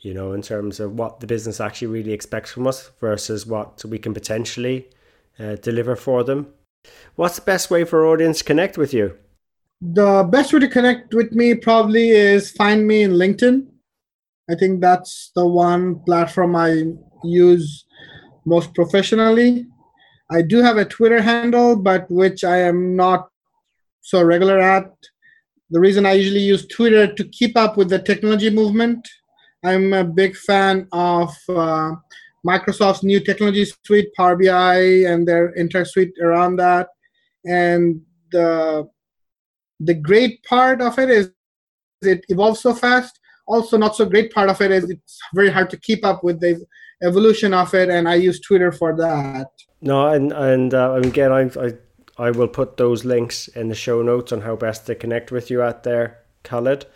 you 0.00 0.14
know 0.14 0.32
in 0.32 0.42
terms 0.42 0.80
of 0.80 0.92
what 0.98 1.20
the 1.20 1.26
business 1.26 1.60
actually 1.60 1.88
really 1.88 2.12
expects 2.12 2.50
from 2.50 2.66
us 2.66 2.90
versus 3.00 3.46
what 3.46 3.84
we 3.84 3.98
can 3.98 4.14
potentially 4.14 4.88
uh, 5.38 5.56
deliver 5.56 5.96
for 5.96 6.24
them 6.24 6.52
what's 7.16 7.36
the 7.36 7.42
best 7.42 7.70
way 7.70 7.84
for 7.84 8.06
audience 8.06 8.38
to 8.38 8.44
connect 8.44 8.78
with 8.78 8.94
you 8.94 9.16
the 9.80 10.26
best 10.30 10.52
way 10.52 10.60
to 10.60 10.68
connect 10.68 11.12
with 11.12 11.32
me 11.32 11.54
probably 11.54 12.10
is 12.10 12.50
find 12.50 12.86
me 12.86 13.02
in 13.02 13.12
LinkedIn. 13.12 13.66
I 14.50 14.54
think 14.54 14.80
that's 14.80 15.32
the 15.34 15.46
one 15.46 16.00
platform 16.06 16.56
I 16.56 16.84
use 17.22 17.84
most 18.46 18.74
professionally. 18.74 19.66
I 20.30 20.42
do 20.42 20.62
have 20.62 20.78
a 20.78 20.84
Twitter 20.84 21.20
handle, 21.20 21.76
but 21.76 22.10
which 22.10 22.42
I 22.42 22.58
am 22.58 22.96
not 22.96 23.28
so 24.06 24.22
regular 24.22 24.60
at. 24.60 24.92
The 25.70 25.80
reason 25.80 26.06
I 26.06 26.12
usually 26.12 26.46
use 26.54 26.64
Twitter 26.68 27.12
to 27.12 27.24
keep 27.38 27.56
up 27.56 27.76
with 27.76 27.88
the 27.88 27.98
technology 27.98 28.50
movement. 28.50 29.06
I'm 29.64 29.92
a 29.92 30.04
big 30.04 30.36
fan 30.36 30.86
of 30.92 31.34
uh, 31.48 31.90
Microsoft's 32.46 33.02
new 33.02 33.18
technology 33.18 33.64
suite, 33.84 34.14
Power 34.16 34.36
BI, 34.36 34.78
and 35.10 35.26
their 35.26 35.48
entire 35.54 35.84
suite 35.84 36.14
around 36.22 36.54
that. 36.56 36.86
And 37.44 38.00
the 38.30 38.88
the 39.80 39.94
great 39.94 40.42
part 40.44 40.80
of 40.80 40.98
it 41.00 41.10
is 41.10 41.32
it 42.02 42.24
evolves 42.28 42.60
so 42.60 42.72
fast 42.74 43.18
also 43.46 43.76
not 43.76 43.94
so 43.94 44.04
great 44.06 44.32
part 44.32 44.48
of 44.48 44.60
it 44.60 44.70
is 44.70 44.88
it's 44.88 45.18
very 45.34 45.50
hard 45.50 45.68
to 45.68 45.76
keep 45.76 46.04
up 46.04 46.24
with 46.24 46.40
the 46.40 46.64
evolution 47.02 47.52
of 47.52 47.72
it 47.74 47.88
and 47.90 48.08
i 48.08 48.14
use 48.14 48.40
twitter 48.40 48.72
for 48.72 48.96
that 48.96 49.48
no 49.82 50.08
and 50.08 50.32
and 50.32 50.72
uh, 50.72 50.92
again 50.94 51.30
I, 51.30 51.42
I 51.66 51.72
i 52.18 52.30
will 52.30 52.48
put 52.48 52.76
those 52.76 53.04
links 53.04 53.48
in 53.48 53.68
the 53.68 53.74
show 53.74 54.02
notes 54.02 54.32
on 54.32 54.40
how 54.40 54.56
best 54.56 54.86
to 54.86 54.94
connect 54.94 55.30
with 55.30 55.50
you 55.50 55.62
out 55.62 55.82
there 55.82 56.18
khaled 56.42 56.86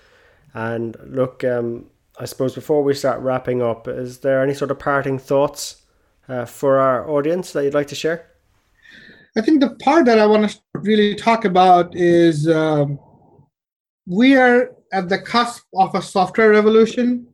and 0.54 0.96
look 1.04 1.44
um 1.44 1.86
i 2.18 2.24
suppose 2.24 2.54
before 2.54 2.82
we 2.82 2.94
start 2.94 3.20
wrapping 3.20 3.62
up 3.62 3.88
is 3.88 4.18
there 4.18 4.42
any 4.42 4.54
sort 4.54 4.70
of 4.70 4.78
parting 4.78 5.18
thoughts 5.18 5.82
uh, 6.28 6.44
for 6.44 6.78
our 6.78 7.08
audience 7.10 7.52
that 7.52 7.64
you'd 7.64 7.74
like 7.74 7.88
to 7.88 7.94
share 7.94 8.30
I 9.36 9.40
think 9.42 9.60
the 9.60 9.70
part 9.76 10.06
that 10.06 10.18
I 10.18 10.26
want 10.26 10.50
to 10.50 10.58
really 10.74 11.14
talk 11.14 11.44
about 11.44 11.94
is 11.94 12.48
um, 12.48 12.98
we 14.06 14.36
are 14.36 14.72
at 14.92 15.08
the 15.08 15.18
cusp 15.18 15.64
of 15.74 15.94
a 15.94 16.02
software 16.02 16.50
revolution. 16.50 17.26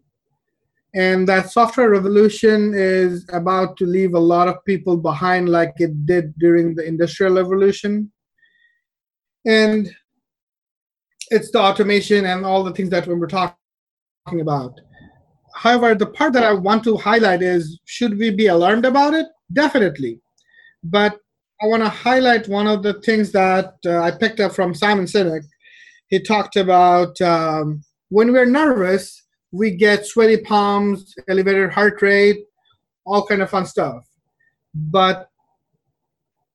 And 0.96 1.28
that 1.28 1.50
software 1.50 1.90
revolution 1.90 2.72
is 2.74 3.26
about 3.30 3.76
to 3.76 3.84
leave 3.84 4.14
a 4.14 4.18
lot 4.18 4.48
of 4.48 4.64
people 4.64 4.96
behind, 4.96 5.50
like 5.50 5.74
it 5.76 6.06
did 6.06 6.32
during 6.38 6.74
the 6.74 6.86
Industrial 6.86 7.34
Revolution. 7.34 8.10
And 9.44 9.94
it's 11.30 11.50
the 11.50 11.60
automation 11.60 12.24
and 12.24 12.46
all 12.46 12.64
the 12.64 12.72
things 12.72 12.88
that 12.90 13.06
we 13.06 13.14
were 13.14 13.26
talking 13.26 14.40
about. 14.40 14.80
However, 15.54 15.94
the 15.94 16.06
part 16.06 16.32
that 16.32 16.44
I 16.44 16.54
want 16.54 16.82
to 16.84 16.96
highlight 16.96 17.42
is 17.42 17.78
should 17.84 18.18
we 18.18 18.30
be 18.30 18.46
alarmed 18.46 18.86
about 18.86 19.12
it? 19.12 19.26
Definitely. 19.52 20.20
But 20.82 21.18
I 21.60 21.66
want 21.66 21.82
to 21.82 21.90
highlight 21.90 22.48
one 22.48 22.66
of 22.66 22.82
the 22.82 22.94
things 23.02 23.32
that 23.32 23.74
uh, 23.84 23.98
I 23.98 24.12
picked 24.12 24.40
up 24.40 24.52
from 24.52 24.74
Simon 24.74 25.04
Sinek. 25.04 25.44
He 26.08 26.20
talked 26.20 26.56
about 26.56 27.20
um, 27.20 27.82
when 28.08 28.32
we're 28.32 28.46
nervous, 28.46 29.25
we 29.52 29.70
get 29.70 30.06
sweaty 30.06 30.38
palms, 30.38 31.14
elevated 31.28 31.70
heart 31.70 32.02
rate, 32.02 32.44
all 33.04 33.26
kind 33.26 33.42
of 33.42 33.50
fun 33.50 33.66
stuff. 33.66 34.04
But 34.74 35.28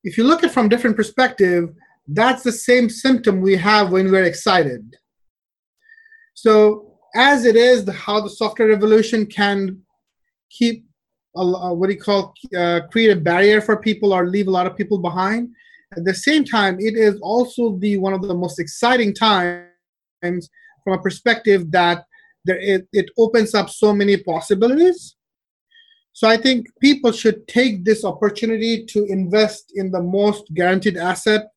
if 0.04 0.18
you 0.18 0.24
look 0.24 0.44
at 0.44 0.52
from 0.52 0.68
different 0.68 0.96
perspective, 0.96 1.70
that's 2.06 2.42
the 2.42 2.52
same 2.52 2.88
symptom 2.88 3.40
we 3.40 3.56
have 3.56 3.90
when 3.90 4.10
we're 4.10 4.24
excited. 4.24 4.96
So 6.34 6.98
as 7.14 7.44
it 7.44 7.56
is, 7.56 7.84
the, 7.84 7.92
how 7.92 8.20
the 8.20 8.30
software 8.30 8.68
revolution 8.68 9.26
can 9.26 9.82
keep 10.50 10.84
uh, 11.34 11.70
what 11.72 11.86
do 11.88 11.94
you 11.94 12.00
call 12.00 12.34
uh, 12.56 12.80
create 12.90 13.10
a 13.10 13.16
barrier 13.16 13.60
for 13.60 13.76
people 13.78 14.12
or 14.12 14.28
leave 14.28 14.48
a 14.48 14.50
lot 14.50 14.66
of 14.66 14.76
people 14.76 14.98
behind. 14.98 15.48
At 15.96 16.04
the 16.04 16.14
same 16.14 16.44
time, 16.44 16.78
it 16.78 16.94
is 16.94 17.18
also 17.22 17.76
the 17.78 17.96
one 17.98 18.12
of 18.12 18.22
the 18.22 18.34
most 18.34 18.58
exciting 18.58 19.14
times 19.14 19.70
from 20.20 20.92
a 20.92 21.02
perspective 21.02 21.70
that 21.70 22.04
there 22.44 22.58
it, 22.58 22.88
it 22.92 23.10
opens 23.18 23.54
up 23.54 23.70
so 23.70 23.92
many 23.92 24.16
possibilities. 24.16 25.16
So 26.12 26.28
I 26.28 26.36
think 26.36 26.66
people 26.80 27.12
should 27.12 27.48
take 27.48 27.84
this 27.84 28.04
opportunity 28.04 28.84
to 28.86 29.04
invest 29.06 29.72
in 29.74 29.90
the 29.90 30.02
most 30.02 30.52
guaranteed 30.54 30.96
asset 30.96 31.48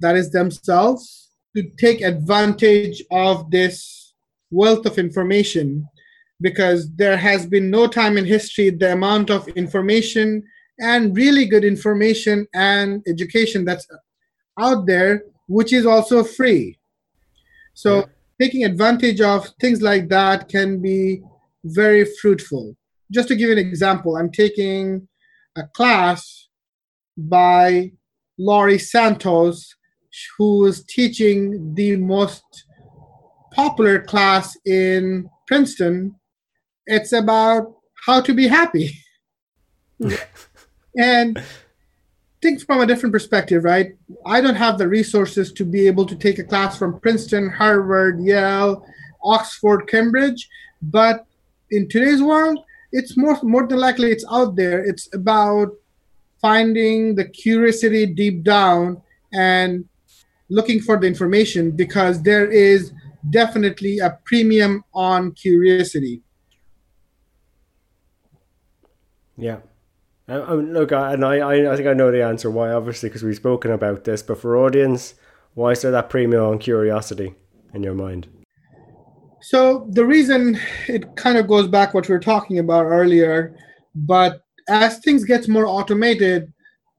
that 0.00 0.16
is 0.16 0.30
themselves 0.30 1.30
to 1.56 1.62
take 1.78 2.00
advantage 2.00 3.02
of 3.10 3.50
this 3.50 4.14
wealth 4.50 4.86
of 4.86 4.98
information 4.98 5.88
because 6.40 6.90
there 6.94 7.16
has 7.16 7.46
been 7.46 7.70
no 7.70 7.86
time 7.86 8.16
in 8.18 8.24
history 8.24 8.70
the 8.70 8.92
amount 8.92 9.30
of 9.30 9.48
information 9.48 10.42
and 10.80 11.16
really 11.16 11.46
good 11.46 11.64
information 11.64 12.46
and 12.54 13.02
education 13.06 13.64
that's 13.64 13.86
out 14.58 14.86
there, 14.86 15.22
which 15.48 15.72
is 15.72 15.86
also 15.86 16.22
free. 16.22 16.78
So. 17.74 18.08
Taking 18.40 18.64
advantage 18.64 19.20
of 19.20 19.48
things 19.60 19.82
like 19.82 20.08
that 20.08 20.48
can 20.48 20.80
be 20.80 21.22
very 21.64 22.04
fruitful. 22.20 22.76
Just 23.10 23.28
to 23.28 23.36
give 23.36 23.48
you 23.48 23.52
an 23.52 23.58
example, 23.58 24.16
I'm 24.16 24.30
taking 24.30 25.08
a 25.56 25.64
class 25.64 26.48
by 27.16 27.92
Laurie 28.38 28.78
Santos, 28.78 29.74
who 30.36 30.66
is 30.66 30.84
teaching 30.84 31.74
the 31.74 31.96
most 31.96 32.42
popular 33.52 34.00
class 34.00 34.56
in 34.64 35.28
Princeton 35.46 36.16
it's 36.86 37.12
about 37.12 37.74
how 38.06 38.20
to 38.20 38.34
be 38.34 38.48
happy. 38.48 38.90
and 40.96 41.42
think 42.44 42.60
from 42.60 42.80
a 42.82 42.86
different 42.86 43.12
perspective, 43.14 43.64
right? 43.64 43.96
I 44.26 44.42
don't 44.42 44.62
have 44.66 44.76
the 44.76 44.86
resources 44.86 45.50
to 45.54 45.64
be 45.64 45.86
able 45.86 46.04
to 46.04 46.14
take 46.14 46.38
a 46.38 46.44
class 46.44 46.76
from 46.78 47.00
Princeton, 47.00 47.48
Harvard, 47.48 48.20
Yale, 48.20 48.86
Oxford, 49.24 49.88
Cambridge, 49.88 50.46
but 50.82 51.24
in 51.70 51.88
today's 51.88 52.22
world, 52.22 52.58
it's 52.92 53.16
more 53.16 53.36
more 53.42 53.66
than 53.66 53.78
likely 53.78 54.08
it's 54.14 54.26
out 54.30 54.56
there. 54.56 54.84
It's 54.90 55.08
about 55.14 55.68
finding 56.42 57.14
the 57.14 57.26
curiosity 57.44 58.04
deep 58.22 58.36
down 58.44 59.00
and 59.32 59.88
looking 60.50 60.80
for 60.86 60.96
the 61.00 61.06
information 61.06 61.70
because 61.70 62.22
there 62.22 62.46
is 62.70 62.92
definitely 63.30 63.94
a 64.00 64.10
premium 64.28 64.84
on 64.92 65.32
curiosity. 65.32 66.20
Yeah. 69.38 69.60
I, 70.26 70.34
I, 70.34 70.52
look, 70.54 70.92
I, 70.92 71.12
and 71.12 71.24
I, 71.24 71.72
I 71.72 71.76
think 71.76 71.88
I 71.88 71.92
know 71.92 72.10
the 72.10 72.24
answer 72.24 72.50
why, 72.50 72.70
obviously, 72.70 73.08
because 73.08 73.22
we've 73.22 73.36
spoken 73.36 73.70
about 73.70 74.04
this. 74.04 74.22
But 74.22 74.38
for 74.38 74.56
audience, 74.56 75.14
why 75.54 75.72
is 75.72 75.82
there 75.82 75.90
that 75.90 76.10
premium 76.10 76.44
on 76.44 76.58
curiosity 76.58 77.34
in 77.74 77.82
your 77.82 77.94
mind? 77.94 78.28
So 79.42 79.86
the 79.90 80.04
reason 80.06 80.58
it 80.88 81.16
kind 81.16 81.36
of 81.36 81.46
goes 81.46 81.68
back 81.68 81.92
what 81.92 82.08
we 82.08 82.14
were 82.14 82.20
talking 82.20 82.58
about 82.58 82.86
earlier, 82.86 83.54
but 83.94 84.42
as 84.68 84.98
things 85.00 85.24
get 85.24 85.48
more 85.48 85.66
automated, 85.66 86.50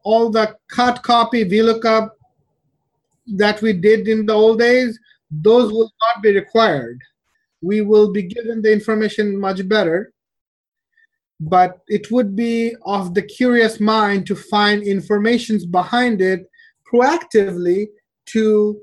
all 0.04 0.30
the 0.30 0.56
cut, 0.70 1.02
copy, 1.02 1.44
VLOOKUP 1.44 2.12
that 3.38 3.60
we 3.64 3.74
did 3.74 4.08
in 4.08 4.28
the 4.28 4.34
old 4.34 4.60
days, 4.60 5.00
those 5.32 5.72
will 5.72 5.92
not 6.02 6.22
be 6.22 6.36
required. 6.36 7.00
We 7.62 7.82
will 7.82 8.12
be 8.12 8.22
given 8.22 8.62
the 8.62 8.72
information 8.72 9.40
much 9.40 9.68
better 9.68 10.14
but 11.40 11.80
it 11.88 12.10
would 12.12 12.36
be 12.36 12.76
of 12.86 13.14
the 13.14 13.22
curious 13.22 13.80
mind 13.80 14.26
to 14.28 14.36
find 14.36 14.84
informations 14.84 15.66
behind 15.66 16.22
it 16.22 16.50
proactively 16.92 17.88
to 18.26 18.80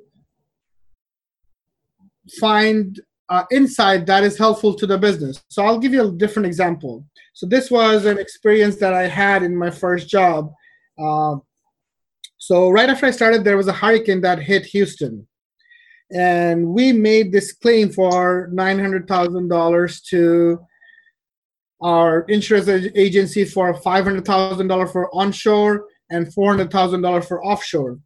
find 2.39 3.01
uh, 3.29 3.45
insight 3.51 4.05
that 4.07 4.25
is 4.25 4.37
helpful 4.37 4.75
to 4.75 4.87
the 4.87 4.99
business. 4.99 5.43
So 5.49 5.65
I'll 5.65 5.79
give 5.79 5.95
you 5.95 6.07
a 6.07 6.13
different 6.13 6.47
example. 6.47 7.05
So 7.33 7.47
this 7.47 7.71
was 7.71 8.05
an 8.05 8.19
experience 8.19 8.77
that 8.77 8.93
I 8.93 9.09
had 9.09 9.43
in 9.43 9.57
my 9.57 9.71
first 9.71 10.09
job. 10.09 10.53
Uh, 11.03 11.37
so 12.37 12.69
right 12.71 12.91
after 12.91 13.07
I 13.07 13.11
started, 13.11 13.45
there 13.45 13.57
was 13.57 13.69
a 13.69 13.73
hurricane 13.73 14.21
that 14.23 14.41
hit 14.41 14.67
Houston, 14.67 15.27
and 16.13 16.67
we 16.67 16.93
made 16.93 17.33
this 17.33 17.53
claim 17.53 17.91
for 17.91 18.51
$900,000 18.53 20.05
to 20.09 20.59
our 21.83 22.23
insurance 22.23 22.69
agency 22.95 23.45
for 23.45 23.75
$500,000 23.75 24.93
for 24.93 25.15
onshore 25.15 25.87
and 26.11 26.27
$400,000 26.27 27.25
for 27.25 27.45
offshore. 27.45 27.99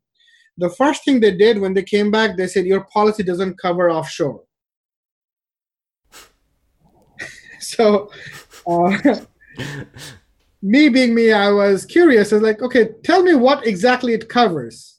The 0.58 0.70
first 0.70 1.04
thing 1.04 1.20
they 1.20 1.36
did 1.36 1.60
when 1.60 1.74
they 1.74 1.82
came 1.82 2.10
back, 2.10 2.36
they 2.36 2.46
said, 2.46 2.64
Your 2.64 2.84
policy 2.84 3.22
doesn't 3.22 3.58
cover 3.58 3.90
offshore. 3.90 4.42
so, 7.60 8.10
uh, 8.66 9.20
me 10.62 10.88
being 10.88 11.14
me, 11.14 11.32
I 11.32 11.50
was 11.50 11.84
curious. 11.84 12.32
I 12.32 12.36
was 12.36 12.42
like, 12.42 12.62
Okay, 12.62 12.90
tell 13.04 13.22
me 13.22 13.34
what 13.34 13.66
exactly 13.66 14.14
it 14.14 14.30
covers. 14.30 14.95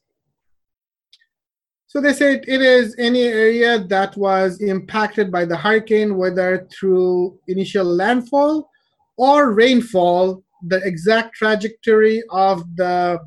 So 1.89 2.01
they 2.01 2.11
said 2.11 2.43
it 2.47 2.61
is 2.61 2.95
any 2.99 3.23
area 3.23 3.79
that 3.79 4.17
was 4.17 4.59
impacted 4.59 5.31
by 5.31 5.45
the 5.45 5.55
hurricane, 5.55 6.17
whether 6.17 6.67
through 6.69 7.39
initial 7.47 7.85
landfall 7.85 8.69
or 9.15 9.53
rainfall, 9.53 10.43
the 10.67 10.81
exact 10.83 11.35
trajectory 11.35 12.21
of 12.29 12.63
the 12.75 13.19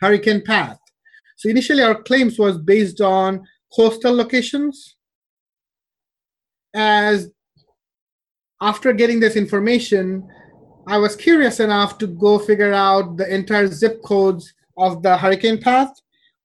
hurricane 0.00 0.42
path. 0.42 0.78
So 1.36 1.50
initially 1.50 1.82
our 1.82 2.02
claims 2.02 2.38
was 2.38 2.56
based 2.56 3.02
on 3.02 3.46
coastal 3.76 4.14
locations. 4.14 4.96
As 6.74 7.30
after 8.62 8.94
getting 8.94 9.20
this 9.20 9.36
information, 9.36 10.26
I 10.88 10.96
was 10.96 11.16
curious 11.16 11.60
enough 11.60 11.98
to 11.98 12.06
go 12.06 12.38
figure 12.38 12.72
out 12.72 13.18
the 13.18 13.32
entire 13.32 13.66
zip 13.66 14.02
codes 14.02 14.54
of 14.78 15.02
the 15.02 15.18
hurricane 15.18 15.60
path 15.60 15.92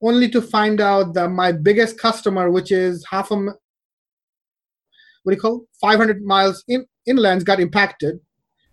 only 0.02 0.28
to 0.30 0.40
find 0.40 0.80
out 0.80 1.14
that 1.14 1.30
my 1.30 1.52
biggest 1.52 1.98
customer, 1.98 2.50
which 2.50 2.72
is 2.72 3.04
half 3.10 3.30
a 3.30 3.36
what 3.36 5.32
do 5.32 5.34
you 5.34 5.40
call 5.40 5.66
500 5.80 6.22
miles 6.22 6.64
in 6.68 6.86
inlands, 7.08 7.44
got 7.44 7.60
impacted, 7.60 8.18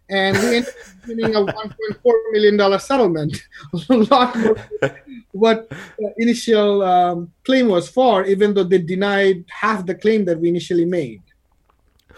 and 0.09 0.37
we 0.37 0.57
ended 0.57 0.67
up 0.67 1.07
getting 1.07 1.35
a 1.35 1.39
1.4 1.39 2.13
million 2.31 2.57
dollar 2.57 2.79
settlement, 2.79 3.41
a 3.89 3.93
lot 3.95 4.35
more 4.35 4.55
what 5.31 5.69
the 5.69 6.13
initial 6.17 6.81
um, 6.81 7.31
claim 7.43 7.67
was 7.67 7.89
for, 7.89 8.25
even 8.25 8.53
though 8.53 8.63
they 8.63 8.77
denied 8.77 9.43
half 9.49 9.85
the 9.85 9.95
claim 9.95 10.23
that 10.25 10.39
we 10.39 10.47
initially 10.47 10.85
made. 10.85 11.21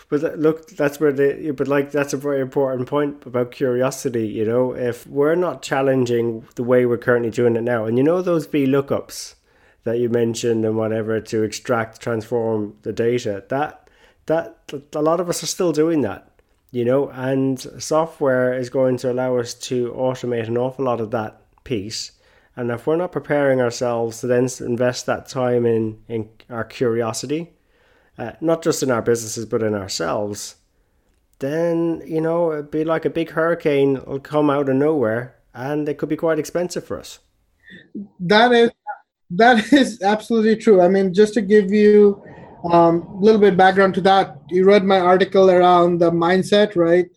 But 0.10 0.40
look, 0.40 0.68
that's 0.70 1.00
where 1.00 1.12
the 1.12 1.52
but 1.52 1.68
like 1.68 1.92
that's 1.92 2.14
a 2.14 2.18
very 2.18 2.40
important 2.40 2.88
point 2.88 3.26
about 3.26 3.52
curiosity. 3.52 4.28
You 4.28 4.46
know, 4.46 4.74
if 4.74 5.06
we're 5.08 5.36
not 5.36 5.62
challenging 5.62 6.48
the 6.56 6.64
way 6.64 6.86
we're 6.86 6.98
currently 6.98 7.32
doing 7.32 7.56
it 7.56 7.64
now, 7.64 7.86
and 7.86 7.98
you 7.98 8.04
know 8.04 8.22
those 8.22 8.46
V 8.46 8.66
lookups 8.66 9.36
that 9.84 10.00
you 10.00 10.10
mentioned 10.10 10.66
and 10.66 10.78
whatever 10.78 11.20
to 11.22 11.44
extract, 11.44 12.02
transform 12.02 12.76
the 12.84 12.94
data, 12.94 13.44
that 13.50 13.90
that 14.28 14.58
a 14.94 15.02
lot 15.02 15.20
of 15.20 15.30
us 15.30 15.44
are 15.44 15.48
still 15.48 15.72
doing 15.72 16.02
that. 16.02 16.32
You 16.72 16.86
know, 16.86 17.10
and 17.10 17.60
software 17.82 18.54
is 18.54 18.70
going 18.70 18.98
to 18.98 19.12
allow 19.12 19.38
us 19.38 19.54
to 19.54 19.92
automate 19.94 20.48
an 20.48 20.58
awful 20.58 20.86
lot 20.86 21.00
of 21.00 21.12
that 21.12 21.42
piece. 21.64 22.12
And 22.56 22.72
if 22.72 22.88
we're 22.88 22.98
not 22.98 23.12
preparing 23.12 23.62
ourselves 23.62 24.20
to 24.22 24.28
then 24.28 24.50
invest 24.60 25.06
that 25.06 25.28
time 25.28 25.66
in 25.66 26.02
in 26.08 26.30
our 26.50 26.64
curiosity 26.64 27.57
uh, 28.18 28.32
not 28.42 28.64
just 28.64 28.84
in 28.84 28.92
our 28.92 29.02
businesses 29.02 29.46
but 29.46 29.64
in 29.64 29.74
ourselves, 29.74 30.56
then 31.40 32.02
you 32.06 32.22
know 32.22 32.52
it'd 32.52 32.72
be 32.72 32.84
like 32.84 33.06
a 33.06 33.10
big 33.10 33.32
hurricane 33.32 34.02
will 34.06 34.20
come 34.20 34.50
out 34.50 34.70
of 34.70 34.76
nowhere, 34.76 35.36
and 35.54 35.88
it 35.88 35.98
could 35.98 36.10
be 36.10 36.18
quite 36.18 36.40
expensive 36.40 36.86
for 36.86 37.00
us. 37.00 37.20
That 38.20 38.52
is 38.52 38.72
that 39.32 39.72
is 39.74 40.02
absolutely 40.02 40.56
true. 40.56 40.82
I 40.82 40.88
mean, 40.88 41.14
just 41.14 41.34
to 41.36 41.42
give 41.42 41.72
you 41.72 42.24
um, 42.72 43.02
a 43.02 43.20
little 43.20 43.42
bit 43.42 43.58
background 43.58 43.94
to 43.96 44.02
that, 44.02 44.38
you 44.50 44.66
read 44.66 44.84
my 44.84 45.00
article 45.00 45.50
around 45.52 46.00
the 46.00 46.12
mindset, 46.12 46.76
right? 46.76 47.08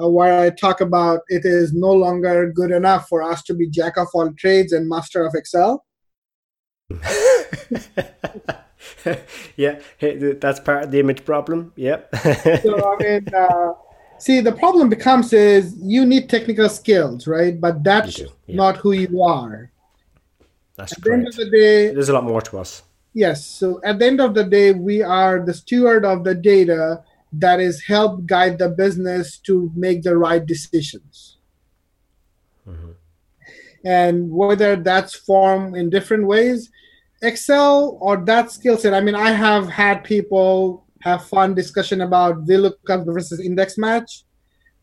Uh, 0.00 0.08
where 0.08 0.40
I 0.40 0.50
talk 0.50 0.80
about 0.80 1.20
it 1.28 1.44
is 1.44 1.72
no 1.72 1.90
longer 1.92 2.52
good 2.52 2.70
enough 2.70 3.08
for 3.08 3.22
us 3.22 3.42
to 3.44 3.54
be 3.54 3.68
jack 3.68 3.96
of 3.96 4.06
all 4.14 4.32
trades 4.34 4.72
and 4.72 4.88
master 4.88 5.26
of 5.26 5.34
Excel. 5.34 5.84
yeah, 9.56 9.80
that's 10.00 10.60
part 10.60 10.84
of 10.84 10.90
the 10.90 11.00
image 11.00 11.24
problem. 11.24 11.72
Yep. 11.76 12.14
so 12.62 12.94
I 12.94 13.02
mean, 13.02 13.34
uh, 13.34 13.72
see, 14.18 14.40
the 14.40 14.52
problem 14.52 14.88
becomes 14.88 15.32
is 15.32 15.74
you 15.80 16.04
need 16.06 16.28
technical 16.28 16.68
skills, 16.68 17.26
right? 17.26 17.60
But 17.60 17.82
that's 17.84 18.18
yeah. 18.18 18.26
not 18.48 18.76
who 18.76 18.92
you 18.92 19.22
are. 19.22 19.70
That's 20.76 20.92
at 20.92 21.02
correct. 21.02 21.36
The, 21.36 21.44
the 21.44 21.50
day, 21.50 21.92
there's 21.92 22.08
a 22.08 22.12
lot 22.12 22.24
more 22.24 22.40
to 22.42 22.58
us. 22.58 22.82
Yes. 23.14 23.44
So 23.44 23.80
at 23.84 23.98
the 23.98 24.06
end 24.06 24.20
of 24.20 24.34
the 24.34 24.44
day, 24.44 24.72
we 24.72 25.02
are 25.02 25.44
the 25.44 25.54
steward 25.54 26.04
of 26.04 26.24
the 26.24 26.34
data 26.34 27.02
that 27.32 27.60
is 27.60 27.82
help 27.82 28.26
guide 28.26 28.58
the 28.58 28.68
business 28.68 29.38
to 29.38 29.70
make 29.74 30.02
the 30.02 30.16
right 30.16 30.44
decisions. 30.44 31.36
Mm-hmm. 32.68 32.92
And 33.84 34.30
whether 34.30 34.76
that's 34.76 35.14
formed 35.14 35.76
in 35.76 35.90
different 35.90 36.26
ways, 36.26 36.70
Excel 37.22 37.98
or 38.00 38.16
that 38.24 38.50
skill 38.52 38.76
set. 38.76 38.94
I 38.94 39.00
mean, 39.00 39.14
I 39.14 39.30
have 39.30 39.68
had 39.68 40.04
people 40.04 40.86
have 41.02 41.26
fun 41.26 41.54
discussion 41.54 42.00
about 42.02 42.46
VLOOKUP 42.46 43.06
versus 43.06 43.40
index 43.40 43.78
match. 43.78 44.24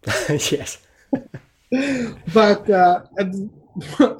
yes. 0.30 0.80
but 2.34 2.69
uh, 2.69 3.02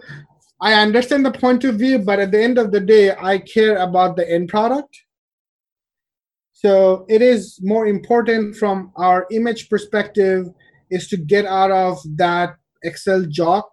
I 0.62 0.74
understand 0.74 1.26
the 1.26 1.32
point 1.32 1.64
of 1.64 1.76
view, 1.76 2.00
but 2.00 2.20
at 2.20 2.32
the 2.32 2.42
end 2.42 2.58
of 2.58 2.72
the 2.72 2.80
day, 2.80 3.16
I 3.16 3.40
care 3.40 3.78
about 3.78 4.16
the 4.16 4.30
end 4.30 4.50
product. 4.50 4.96
So 6.54 7.06
it 7.10 7.22
is 7.22 7.60
more 7.62 7.86
important 7.86 8.56
from 8.56 8.92
our 8.96 9.28
image 9.32 9.70
perspective 9.70 10.48
is 10.90 11.08
to 11.10 11.18
get 11.18 11.46
out 11.46 11.72
of 11.72 12.00
that 12.16 12.56
Excel 12.84 13.26
jock 13.30 13.70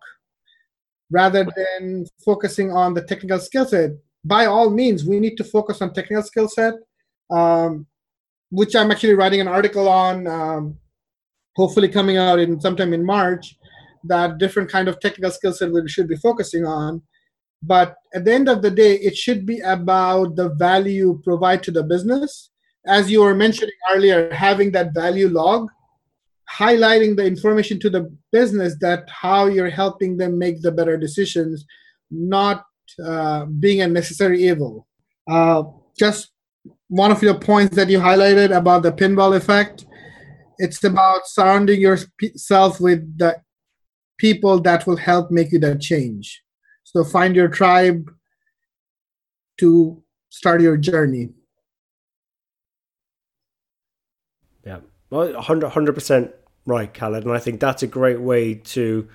rather 1.10 1.46
than 1.56 2.06
focusing 2.24 2.72
on 2.72 2.94
the 2.94 3.02
technical 3.02 3.38
skill 3.38 3.66
set 3.66 3.90
by 4.24 4.46
all 4.46 4.70
means, 4.70 5.04
we 5.04 5.20
need 5.20 5.36
to 5.36 5.44
focus 5.44 5.82
on 5.82 5.92
technical 5.92 6.22
skill 6.22 6.48
set, 6.48 6.74
um, 7.30 7.86
which 8.50 8.76
I'm 8.76 8.90
actually 8.90 9.14
writing 9.14 9.40
an 9.40 9.48
article 9.48 9.88
on, 9.88 10.26
um, 10.26 10.78
hopefully 11.56 11.88
coming 11.88 12.16
out 12.16 12.38
in 12.38 12.60
sometime 12.60 12.92
in 12.92 13.04
March, 13.04 13.56
that 14.04 14.38
different 14.38 14.70
kind 14.70 14.88
of 14.88 15.00
technical 15.00 15.30
skill 15.30 15.52
set 15.52 15.72
we 15.72 15.88
should 15.88 16.08
be 16.08 16.16
focusing 16.16 16.64
on. 16.64 17.02
But 17.62 17.94
at 18.14 18.24
the 18.24 18.32
end 18.32 18.48
of 18.48 18.62
the 18.62 18.70
day, 18.70 18.94
it 18.96 19.16
should 19.16 19.46
be 19.46 19.60
about 19.60 20.36
the 20.36 20.50
value 20.50 21.20
provide 21.22 21.62
to 21.64 21.70
the 21.70 21.82
business. 21.82 22.50
As 22.86 23.10
you 23.10 23.22
were 23.22 23.34
mentioning 23.34 23.74
earlier, 23.92 24.32
having 24.32 24.72
that 24.72 24.92
value 24.94 25.28
log, 25.28 25.68
highlighting 26.52 27.16
the 27.16 27.24
information 27.24 27.78
to 27.80 27.90
the 27.90 28.12
business 28.32 28.76
that 28.80 29.08
how 29.08 29.46
you're 29.46 29.70
helping 29.70 30.16
them 30.16 30.38
make 30.38 30.60
the 30.60 30.72
better 30.72 30.96
decisions, 30.96 31.64
not 32.10 32.64
uh, 32.98 33.46
being 33.46 33.80
a 33.80 33.86
necessary 33.86 34.42
evil. 34.42 34.86
Uh, 35.28 35.64
just 35.96 36.30
one 36.88 37.10
of 37.10 37.22
your 37.22 37.38
points 37.38 37.76
that 37.76 37.88
you 37.88 37.98
highlighted 37.98 38.56
about 38.56 38.82
the 38.82 38.92
pinball 38.92 39.36
effect. 39.36 39.86
It's 40.58 40.82
about 40.84 41.26
surrounding 41.26 41.80
yourself 41.80 42.80
with 42.80 43.18
the 43.18 43.40
people 44.18 44.60
that 44.60 44.86
will 44.86 44.96
help 44.96 45.30
make 45.30 45.52
you 45.52 45.58
that 45.60 45.80
change. 45.80 46.42
So 46.84 47.02
find 47.04 47.34
your 47.34 47.48
tribe 47.48 48.10
to 49.58 50.02
start 50.28 50.60
your 50.60 50.76
journey. 50.76 51.30
Yeah, 54.64 54.80
well, 55.10 55.32
100 55.32 55.92
percent 55.92 56.30
right, 56.66 56.92
Khaled, 56.92 57.24
and 57.24 57.32
I 57.32 57.38
think 57.38 57.60
that's 57.60 57.82
a 57.82 57.86
great 57.86 58.20
way 58.20 58.54
to 58.54 59.08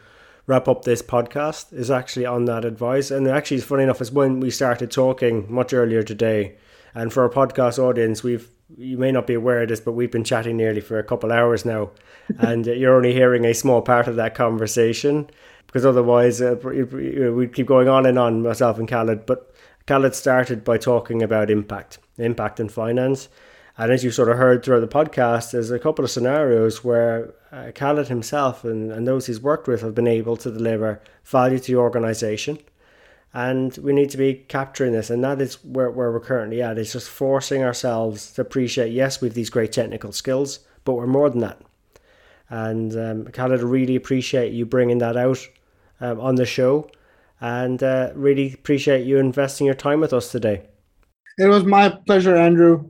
wrap 0.47 0.67
up 0.67 0.85
this 0.85 1.01
podcast 1.01 1.73
is 1.73 1.91
actually 1.91 2.25
on 2.25 2.45
that 2.45 2.65
advice. 2.65 3.11
And 3.11 3.27
actually, 3.27 3.57
it's 3.57 3.65
funny 3.65 3.83
enough, 3.83 4.01
is 4.01 4.11
when 4.11 4.39
we 4.39 4.49
started 4.49 4.89
talking 4.89 5.45
much 5.53 5.73
earlier 5.73 6.01
today. 6.01 6.55
And 6.95 7.13
for 7.13 7.23
our 7.23 7.29
podcast 7.29 7.77
audience, 7.77 8.23
we've 8.23 8.49
you 8.75 8.97
may 8.97 9.11
not 9.11 9.27
be 9.27 9.33
aware 9.33 9.61
of 9.61 9.69
this, 9.69 9.79
but 9.79 9.93
we've 9.93 10.11
been 10.11 10.23
chatting 10.23 10.57
nearly 10.57 10.81
for 10.81 10.99
a 10.99 11.03
couple 11.03 11.31
hours 11.31 11.63
now, 11.63 11.91
and 12.39 12.65
you're 12.65 12.95
only 12.95 13.13
hearing 13.13 13.45
a 13.45 13.53
small 13.53 13.81
part 13.81 14.07
of 14.07 14.15
that 14.17 14.35
conversation 14.35 15.29
because 15.67 15.85
otherwise 15.85 16.41
uh, 16.41 16.55
we'd 16.63 17.53
keep 17.53 17.67
going 17.67 17.87
on 17.87 18.05
and 18.05 18.17
on 18.17 18.41
myself 18.41 18.79
and 18.79 18.87
Khaled. 18.87 19.25
But 19.25 19.53
Khaled 19.85 20.15
started 20.15 20.63
by 20.63 20.77
talking 20.77 21.21
about 21.21 21.49
impact, 21.49 21.99
impact 22.17 22.59
in 22.59 22.69
finance, 22.69 23.29
and 23.77 23.91
as 23.91 24.03
you 24.03 24.09
sort 24.11 24.29
of 24.29 24.37
heard 24.37 24.63
throughout 24.63 24.79
the 24.79 24.87
podcast, 24.87 25.51
there's 25.51 25.69
a 25.69 25.77
couple 25.77 26.03
of 26.03 26.09
scenarios 26.09 26.83
where 26.83 27.33
uh, 27.51 27.71
Khaled 27.75 28.07
himself 28.07 28.63
and, 28.63 28.91
and 28.91 29.07
those 29.07 29.27
he's 29.27 29.39
worked 29.39 29.67
with 29.67 29.81
have 29.81 29.93
been 29.93 30.07
able 30.07 30.35
to 30.37 30.51
deliver 30.51 30.99
value 31.23 31.59
to 31.59 31.71
the 31.71 31.77
organization. 31.77 32.57
And 33.33 33.77
we 33.77 33.93
need 33.93 34.09
to 34.09 34.17
be 34.17 34.33
capturing 34.33 34.93
this. 34.93 35.11
And 35.11 35.23
that 35.23 35.39
is 35.39 35.63
where, 35.63 35.91
where 35.91 36.11
we're 36.11 36.19
currently 36.19 36.61
at. 36.61 36.79
It's 36.79 36.93
just 36.93 37.07
forcing 37.07 37.63
ourselves 37.63 38.31
to 38.33 38.41
appreciate, 38.41 38.91
yes, 38.91 39.21
we 39.21 39.27
have 39.27 39.35
these 39.35 39.51
great 39.51 39.71
technical 39.71 40.11
skills, 40.11 40.59
but 40.83 40.93
we're 40.93 41.05
more 41.05 41.29
than 41.29 41.41
that. 41.41 41.61
And 42.49 42.97
um, 42.97 43.25
Khaled, 43.31 43.61
really 43.61 43.95
appreciate 43.95 44.53
you 44.53 44.65
bringing 44.65 44.97
that 44.99 45.17
out 45.17 45.47
um, 45.99 46.19
on 46.19 46.35
the 46.35 46.45
show 46.45 46.89
and 47.39 47.83
uh, 47.83 48.11
really 48.15 48.53
appreciate 48.53 49.05
you 49.05 49.19
investing 49.19 49.65
your 49.65 49.75
time 49.75 49.99
with 49.99 50.13
us 50.13 50.31
today. 50.31 50.63
It 51.37 51.45
was 51.45 51.63
my 51.63 51.89
pleasure, 51.89 52.35
Andrew. 52.35 52.89